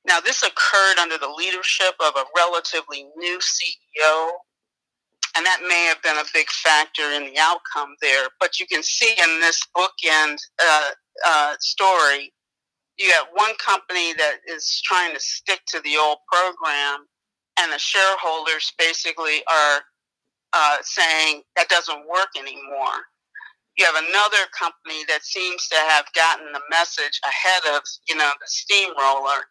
Now, 0.06 0.20
this 0.20 0.42
occurred 0.42 0.98
under 0.98 1.18
the 1.18 1.28
leadership 1.28 1.94
of 2.00 2.14
a 2.16 2.24
relatively 2.36 3.06
new 3.16 3.38
CEO, 3.38 4.30
and 5.36 5.46
that 5.46 5.60
may 5.66 5.84
have 5.84 6.02
been 6.02 6.16
a 6.16 6.28
big 6.32 6.48
factor 6.48 7.02
in 7.02 7.24
the 7.24 7.38
outcome 7.38 7.94
there. 8.00 8.28
But 8.38 8.58
you 8.58 8.66
can 8.66 8.82
see 8.82 9.10
in 9.10 9.40
this 9.40 9.60
bookend 9.76 10.38
uh, 10.62 10.90
uh, 11.26 11.54
story, 11.60 12.32
you 12.98 13.10
have 13.12 13.26
one 13.32 13.54
company 13.64 14.12
that 14.14 14.38
is 14.46 14.80
trying 14.84 15.14
to 15.14 15.20
stick 15.20 15.60
to 15.68 15.80
the 15.80 15.96
old 15.96 16.18
program, 16.30 17.06
and 17.58 17.72
the 17.72 17.78
shareholders 17.78 18.72
basically 18.78 19.42
are 19.50 19.82
uh, 20.52 20.76
saying 20.82 21.42
that 21.56 21.68
doesn't 21.68 22.08
work 22.08 22.28
anymore. 22.38 23.06
You 23.78 23.86
have 23.86 23.96
another 23.96 24.44
company 24.58 25.04
that 25.08 25.24
seems 25.24 25.68
to 25.68 25.76
have 25.76 26.04
gotten 26.14 26.52
the 26.52 26.60
message 26.70 27.20
ahead 27.24 27.62
of 27.74 27.82
you 28.08 28.16
know 28.16 28.30
the 28.40 28.46
steamroller, 28.46 29.46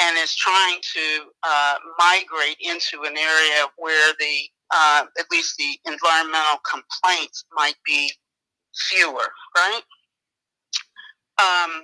and 0.00 0.16
is 0.18 0.36
trying 0.36 0.78
to 0.94 1.24
uh, 1.42 1.74
migrate 1.98 2.58
into 2.60 3.04
an 3.04 3.16
area 3.16 3.66
where 3.76 4.12
the 4.18 4.36
uh, 4.72 5.04
at 5.18 5.26
least 5.30 5.56
the 5.56 5.78
environmental 5.90 6.60
complaints 6.70 7.44
might 7.52 7.76
be 7.84 8.12
fewer, 8.74 9.26
right? 9.56 9.82
Um, 11.38 11.82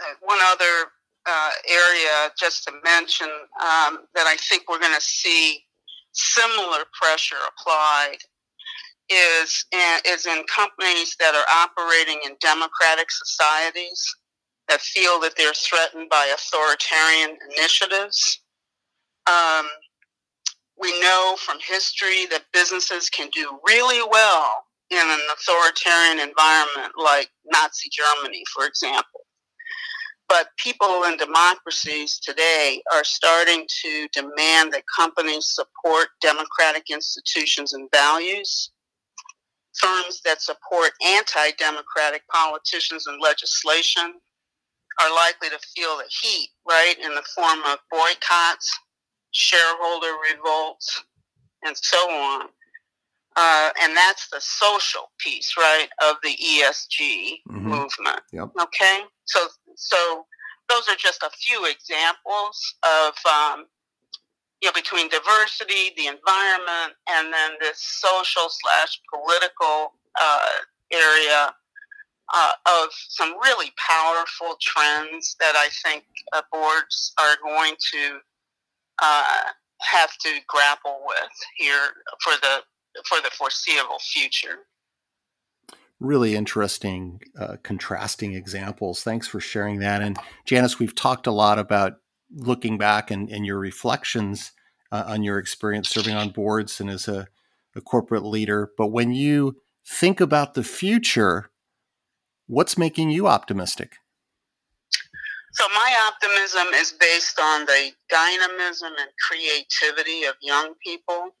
uh, 0.00 0.14
one 0.22 0.38
other 0.42 0.90
uh, 1.26 1.50
area, 1.68 2.30
just 2.38 2.64
to 2.64 2.72
mention, 2.84 3.28
um, 3.60 4.06
that 4.14 4.26
I 4.26 4.36
think 4.48 4.64
we're 4.68 4.78
going 4.78 4.94
to 4.94 5.00
see 5.00 5.64
similar 6.12 6.84
pressure 7.00 7.36
applied 7.48 8.18
is 9.10 9.64
in, 9.72 9.98
is 10.06 10.26
in 10.26 10.44
companies 10.44 11.16
that 11.18 11.34
are 11.34 11.48
operating 11.50 12.20
in 12.24 12.36
democratic 12.40 13.10
societies 13.10 14.14
that 14.68 14.80
feel 14.80 15.20
that 15.20 15.32
they're 15.36 15.52
threatened 15.52 16.08
by 16.08 16.32
authoritarian 16.32 17.36
initiatives. 17.56 18.40
Um, 19.26 19.66
we 20.80 20.98
know 21.00 21.36
from 21.38 21.58
history 21.66 22.26
that 22.30 22.44
businesses 22.52 23.10
can 23.10 23.28
do 23.34 23.58
really 23.66 24.00
well 24.10 24.64
in 24.90 24.98
an 24.98 25.20
authoritarian 25.32 26.20
environment 26.20 26.92
like 26.96 27.30
Nazi 27.46 27.88
Germany, 27.90 28.42
for 28.54 28.66
example. 28.66 29.20
But 30.30 30.46
people 30.58 31.02
in 31.08 31.16
democracies 31.16 32.20
today 32.22 32.80
are 32.94 33.02
starting 33.02 33.66
to 33.82 34.08
demand 34.12 34.72
that 34.72 34.84
companies 34.96 35.46
support 35.46 36.10
democratic 36.22 36.84
institutions 36.88 37.72
and 37.72 37.90
values. 37.90 38.70
Firms 39.80 40.20
that 40.24 40.40
support 40.40 40.92
anti 41.04 41.50
democratic 41.58 42.22
politicians 42.28 43.08
and 43.08 43.20
legislation 43.20 44.14
are 45.00 45.14
likely 45.16 45.48
to 45.48 45.58
feel 45.74 45.96
the 45.96 46.04
heat, 46.22 46.50
right, 46.68 46.94
in 47.02 47.12
the 47.16 47.24
form 47.34 47.58
of 47.64 47.78
boycotts, 47.90 48.78
shareholder 49.32 50.12
revolts, 50.32 51.02
and 51.64 51.76
so 51.76 51.98
on. 52.08 52.42
Uh, 53.36 53.70
and 53.82 53.96
that's 53.96 54.28
the 54.28 54.40
social 54.40 55.10
piece, 55.18 55.54
right, 55.56 55.88
of 56.02 56.16
the 56.22 56.36
ESG 56.36 57.40
mm-hmm. 57.48 57.68
movement. 57.68 58.20
Yep. 58.32 58.50
Okay, 58.62 59.00
so 59.24 59.40
so 59.76 60.24
those 60.68 60.88
are 60.88 60.96
just 60.96 61.22
a 61.22 61.30
few 61.30 61.66
examples 61.66 62.74
of 62.84 63.14
um, 63.26 63.66
you 64.62 64.68
know 64.68 64.72
between 64.72 65.08
diversity, 65.08 65.92
the 65.96 66.06
environment, 66.06 66.94
and 67.08 67.32
then 67.32 67.52
this 67.60 67.80
social 67.80 68.48
slash 68.48 69.00
political 69.12 69.94
uh, 70.20 70.62
area 70.92 71.54
uh, 72.32 72.52
of 72.66 72.88
some 73.08 73.34
really 73.42 73.72
powerful 73.76 74.56
trends 74.60 75.36
that 75.40 75.54
I 75.56 75.68
think 75.84 76.04
uh, 76.32 76.42
boards 76.52 77.12
are 77.18 77.36
going 77.42 77.74
to 77.92 78.18
uh, 79.02 79.42
have 79.80 80.16
to 80.18 80.28
grapple 80.46 81.00
with 81.06 81.30
here 81.56 81.88
for 82.22 82.32
the 82.40 82.60
for 83.06 83.20
the 83.22 83.30
foreseeable 83.30 83.98
future. 84.00 84.66
Really 86.00 86.34
interesting, 86.34 87.20
uh, 87.38 87.56
contrasting 87.62 88.34
examples. 88.34 89.02
Thanks 89.02 89.28
for 89.28 89.38
sharing 89.38 89.80
that. 89.80 90.00
And 90.00 90.18
Janice, 90.46 90.78
we've 90.78 90.94
talked 90.94 91.26
a 91.26 91.32
lot 91.32 91.58
about 91.58 91.94
looking 92.34 92.78
back 92.78 93.10
and, 93.10 93.28
and 93.28 93.44
your 93.44 93.58
reflections 93.58 94.52
uh, 94.90 95.04
on 95.06 95.22
your 95.22 95.38
experience 95.38 95.90
serving 95.90 96.14
on 96.14 96.30
boards 96.30 96.80
and 96.80 96.88
as 96.88 97.06
a, 97.06 97.28
a 97.76 97.80
corporate 97.80 98.24
leader. 98.24 98.70
But 98.78 98.88
when 98.88 99.12
you 99.12 99.60
think 99.86 100.20
about 100.20 100.54
the 100.54 100.64
future, 100.64 101.50
what's 102.46 102.78
making 102.78 103.10
you 103.10 103.26
optimistic? 103.26 103.96
So 105.52 105.64
my 105.74 106.08
optimism 106.08 106.68
is 106.74 106.92
based 106.92 107.38
on 107.40 107.66
the 107.66 107.90
dynamism 108.08 108.92
and 108.98 109.10
creativity 109.28 110.24
of 110.24 110.36
young 110.40 110.74
people 110.82 111.34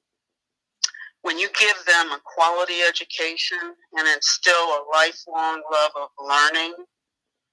when 1.22 1.38
you 1.38 1.48
give 1.58 1.76
them 1.86 2.12
a 2.12 2.20
quality 2.24 2.80
education 2.86 3.58
and 3.96 4.08
instill 4.08 4.54
a 4.54 4.84
lifelong 4.92 5.62
love 5.70 5.92
of 5.96 6.08
learning, 6.18 6.74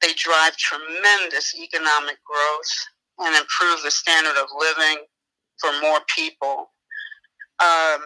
they 0.01 0.13
drive 0.13 0.55
tremendous 0.57 1.55
economic 1.55 2.17
growth 2.23 2.87
and 3.19 3.35
improve 3.35 3.81
the 3.83 3.91
standard 3.91 4.37
of 4.37 4.47
living 4.57 5.03
for 5.59 5.71
more 5.81 5.99
people. 6.15 6.71
Um, 7.59 8.01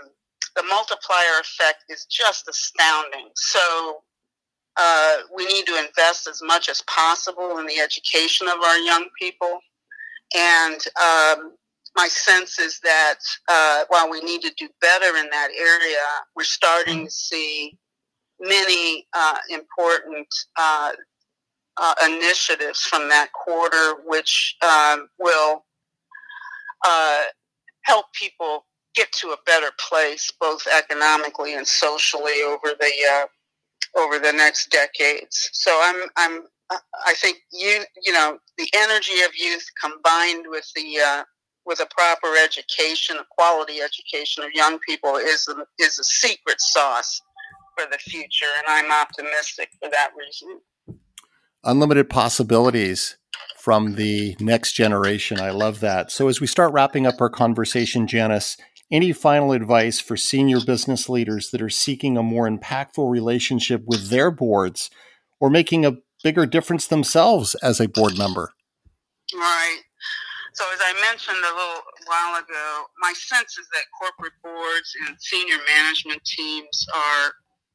the 0.56 0.64
multiplier 0.64 1.40
effect 1.42 1.84
is 1.90 2.06
just 2.06 2.48
astounding. 2.48 3.30
So 3.36 4.02
uh, 4.78 5.18
we 5.36 5.46
need 5.46 5.66
to 5.66 5.78
invest 5.86 6.28
as 6.28 6.42
much 6.42 6.70
as 6.70 6.82
possible 6.84 7.58
in 7.60 7.66
the 7.66 7.80
education 7.80 8.48
of 8.48 8.60
our 8.60 8.78
young 8.80 9.06
people. 9.20 9.60
And 10.36 10.80
um, 11.02 11.54
my 11.96 12.08
sense 12.08 12.60
is 12.60 12.80
that 12.84 13.20
uh, 13.50 13.84
while 13.90 14.10
we 14.10 14.22
need 14.22 14.42
to 14.42 14.52
do 14.58 14.70
better 14.80 15.18
in 15.18 15.30
that 15.30 15.50
area, 15.58 16.06
we're 16.36 16.44
starting 16.44 17.06
to 17.06 17.12
see 17.12 17.78
many 18.40 19.08
uh, 19.14 19.38
important 19.50 20.28
uh, 20.58 20.92
uh, 21.78 21.94
initiatives 22.06 22.82
from 22.82 23.10
that 23.10 23.32
quarter, 23.34 24.02
which 24.06 24.56
um, 24.62 25.08
will 25.20 25.66
uh, 26.86 27.24
help 27.84 28.06
people 28.14 28.66
get 28.96 29.12
to 29.14 29.30
a 29.30 29.38
better 29.46 29.72
place, 29.80 30.32
both 30.40 30.68
economically 30.68 31.56
and 31.56 31.68
socially, 31.68 32.42
over 32.46 32.76
the 32.80 32.92
uh, 33.14 33.26
over 33.98 34.20
the 34.20 34.32
next 34.32 34.70
decades. 34.70 35.50
So 35.54 35.78
I'm 35.84 36.04
I'm 36.18 36.42
I 37.06 37.14
think 37.16 37.38
you 37.52 37.84
you 38.04 38.14
know 38.14 38.38
the 38.58 38.70
energy 38.74 39.22
of 39.26 39.32
youth 39.38 39.66
combined 39.82 40.46
with 40.50 40.66
the 40.76 41.26
with 41.66 41.80
a 41.80 41.88
proper 41.96 42.36
education, 42.44 43.18
a 43.18 43.26
quality 43.30 43.82
education 43.82 44.44
of 44.44 44.52
young 44.54 44.80
people 44.80 45.16
is 45.16 45.48
a, 45.48 45.66
is 45.84 46.00
a 46.00 46.04
secret 46.04 46.60
sauce 46.60 47.22
for 47.78 47.90
the 47.90 47.98
future, 47.98 48.46
and 48.58 48.68
I'm 48.68 48.92
optimistic 48.92 49.70
for 49.80 49.90
that 49.90 50.12
reason. 50.18 50.60
Unlimited 51.64 52.10
possibilities 52.10 53.18
from 53.58 53.96
the 53.96 54.36
next 54.40 54.74
generation. 54.74 55.40
I 55.40 55.52
love 55.52 55.80
that. 55.82 56.12
So, 56.12 56.28
as 56.28 56.42
we 56.42 56.48
start 56.48 56.74
wrapping 56.74 57.06
up 57.06 57.22
our 57.22 57.30
conversation, 57.30 58.08
Janice, 58.08 58.58
any 58.92 59.14
final 59.14 59.52
advice 59.52 60.00
for 60.00 60.18
senior 60.18 60.60
business 60.60 61.08
leaders 61.08 61.52
that 61.52 61.62
are 61.62 61.70
seeking 61.70 62.18
a 62.18 62.24
more 62.24 62.50
impactful 62.50 63.10
relationship 63.10 63.84
with 63.86 64.10
their 64.10 64.32
boards 64.32 64.90
or 65.40 65.50
making 65.50 65.86
a 65.86 65.98
bigger 66.24 66.46
difference 66.46 66.88
themselves 66.88 67.56
as 67.56 67.80
a 67.80 67.88
board 67.88 68.18
member? 68.18 68.54
Right. 69.34 69.82
So, 70.54 70.66
as 70.74 70.80
I 70.84 70.94
mentioned 71.00 71.38
a 71.38 71.56
little 71.56 71.82
while 72.08 72.40
ago, 72.40 72.86
my 73.00 73.14
sense 73.14 73.58
is 73.58 73.68
that 73.72 73.86
corporate 73.98 74.36
boards 74.44 74.94
and 75.08 75.16
senior 75.20 75.58
management 75.68 76.24
teams 76.26 76.86
are 76.94 77.32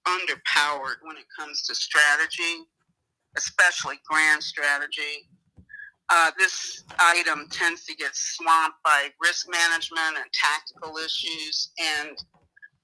underpowered 0.06 1.00
when 1.02 1.16
it 1.16 1.24
comes 1.38 1.62
to 1.62 1.74
strategy, 1.74 2.68
especially 3.36 3.96
grand 4.08 4.42
strategy. 4.42 5.28
Uh, 6.08 6.30
this 6.38 6.84
item 7.00 7.48
tends 7.50 7.84
to 7.86 7.94
get 7.96 8.10
swamped 8.14 8.78
by 8.84 9.08
risk 9.20 9.48
management 9.50 10.20
and 10.20 10.28
tactical 10.32 10.98
issues, 10.98 11.72
and 11.80 12.16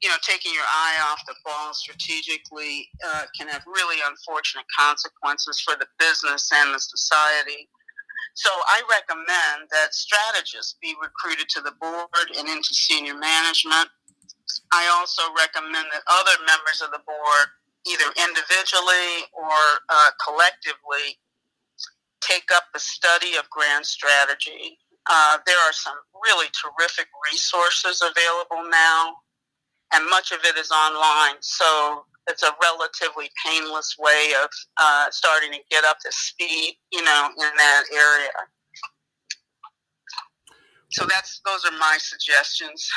you 0.02 0.09
know, 0.09 0.16
taking 0.22 0.52
your 0.52 0.66
eye 0.66 0.98
off 1.07 1.20
the 1.28 1.35
ball 1.44 1.72
strategically 1.74 2.88
uh, 3.07 3.22
can 3.38 3.46
have 3.46 3.62
really 3.66 3.98
unfortunate 4.09 4.66
consequences 4.76 5.61
for 5.61 5.76
the 5.78 5.87
business 5.98 6.50
and 6.52 6.74
the 6.74 6.81
society. 6.81 7.68
So 8.35 8.51
I 8.51 8.83
recommend 8.88 9.68
that 9.71 9.95
strategists 9.95 10.77
be 10.81 10.95
recruited 11.01 11.49
to 11.51 11.61
the 11.61 11.73
board 11.81 12.29
and 12.38 12.49
into 12.49 12.75
senior 12.75 13.14
management. 13.14 13.88
I 14.73 14.88
also 14.88 15.23
recommend 15.37 15.87
that 15.92 16.03
other 16.09 16.37
members 16.47 16.81
of 16.83 16.90
the 16.90 17.01
board, 17.05 17.47
either 17.87 18.09
individually 18.16 19.29
or 19.33 19.85
uh, 19.88 20.11
collectively, 20.16 21.21
take 22.21 22.49
up 22.55 22.64
the 22.73 22.81
study 22.81 23.37
of 23.37 23.49
grand 23.51 23.85
strategy. 23.85 24.79
Uh, 25.11 25.38
there 25.45 25.59
are 25.68 25.73
some 25.73 25.97
really 26.25 26.47
terrific 26.55 27.09
resources 27.33 28.01
available 28.01 28.68
now, 28.71 29.16
and 29.92 30.09
much 30.09 30.33
of 30.33 30.38
it 30.45 30.57
is 30.57 30.71
online. 30.71 31.37
So 31.40 32.07
it's 32.29 32.43
a 32.43 32.51
relatively 32.63 33.31
painless 33.45 33.97
way 33.99 34.33
of 34.43 34.49
uh, 34.77 35.07
starting 35.11 35.53
to 35.53 35.59
get 35.71 35.85
up 35.85 35.99
to 36.05 36.13
speed, 36.13 36.77
you 36.93 37.03
know, 37.03 37.29
in 37.37 37.51
that 37.57 37.85
area. 37.93 38.31
So 40.91 41.07
that's 41.07 41.41
those 41.47 41.65
are 41.65 41.77
my 41.79 41.97
suggestions. 41.99 42.89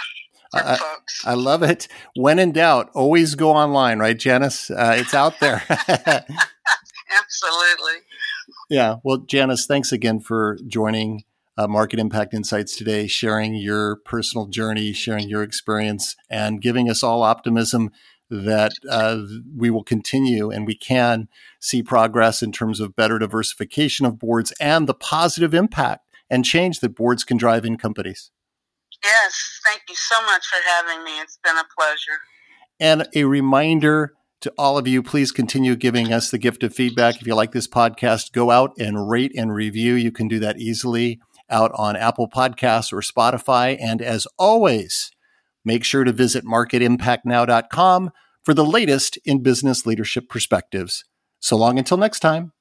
I, 0.54 0.80
I, 1.26 1.34
love 1.34 1.64
it. 1.64 1.88
When 2.16 2.40
in 2.40 2.52
doubt, 2.52 2.90
always 2.94 3.36
go 3.36 3.52
online, 3.52 4.00
right, 4.00 4.18
Janice? 4.18 4.70
Uh, 4.70 4.96
it's 4.98 5.14
out 5.14 5.40
there. 5.40 5.64
Absolutely. 5.68 6.26
Yeah. 8.70 8.98
Well, 9.04 9.18
Janice, 9.18 9.66
thanks 9.66 9.92
again 9.92 10.20
for 10.20 10.58
joining 10.68 11.24
uh, 11.58 11.68
Market 11.68 12.00
Impact 12.00 12.34
Insights 12.34 12.76
today, 12.76 13.08
sharing 13.08 13.56
your 13.56 13.98
personal 13.98 14.48
journey, 14.48 14.94
sharing 14.94 15.30
your 15.30 15.44
experience, 15.44 16.16
and 16.30 16.62
giving 16.62 16.90
us 16.90 17.04
all 17.04 17.24
optimism 17.24 17.92
that 18.30 18.72
uh, 18.90 19.20
we 19.56 19.70
will 19.70 19.84
continue 19.84 20.50
and 20.50 20.66
we 20.66 20.76
can 20.76 21.28
see 21.60 21.84
progress 21.84 22.42
in 22.42 22.52
terms 22.52 22.80
of 22.80 22.96
better 22.96 23.20
diversification 23.20 24.06
of 24.06 24.20
boards 24.20 24.52
and 24.60 24.88
the 24.88 24.94
positive 24.94 25.54
impact 25.54 26.02
and 26.30 26.44
change 26.44 26.80
that 26.80 26.96
boards 26.96 27.24
can 27.24 27.38
drive 27.38 27.66
in 27.66 27.78
companies. 27.78 28.32
Yes, 29.04 29.60
thank 29.66 29.82
you 29.88 29.96
so 29.96 30.22
much 30.24 30.46
for 30.48 30.58
having 30.68 31.04
me. 31.04 31.20
It's 31.20 31.38
been 31.44 31.58
a 31.58 31.64
pleasure. 31.78 32.20
And 32.80 33.08
a 33.14 33.26
reminder 33.26 34.14
to 34.42 34.54
all 34.58 34.78
of 34.78 34.88
you, 34.88 35.02
please 35.02 35.32
continue 35.32 35.76
giving 35.76 36.12
us 36.12 36.32
the 36.32 36.38
gift 36.38 36.64
of 36.64 36.74
feedback. 36.74 37.22
If 37.22 37.28
you 37.28 37.36
like 37.36 37.52
this 37.52 37.68
podcast, 37.68 38.32
go 38.32 38.52
out 38.52 38.74
and 38.78 39.10
rate 39.10 39.32
and 39.36 39.54
review. 39.54 39.94
You 39.94 40.12
can 40.12 40.28
do 40.28 40.40
that 40.40 40.60
easily 40.60 41.20
out 41.50 41.72
on 41.76 41.96
Apple 41.96 42.30
Podcasts 42.30 42.92
or 42.92 43.02
Spotify. 43.02 43.78
And 43.80 44.02
as 44.02 44.28
always, 44.38 45.12
Make 45.65 45.84
sure 45.84 46.04
to 46.04 46.12
visit 46.12 46.45
marketimpactnow.com 46.45 48.12
for 48.43 48.54
the 48.54 48.63
latest 48.63 49.17
in 49.25 49.41
business 49.41 49.86
leadership 49.86 50.30
perspectives. 50.30 51.04
So 51.39 51.58
long 51.58 51.80
until 51.80 51.97
next 51.97 52.19
time. 52.19 52.54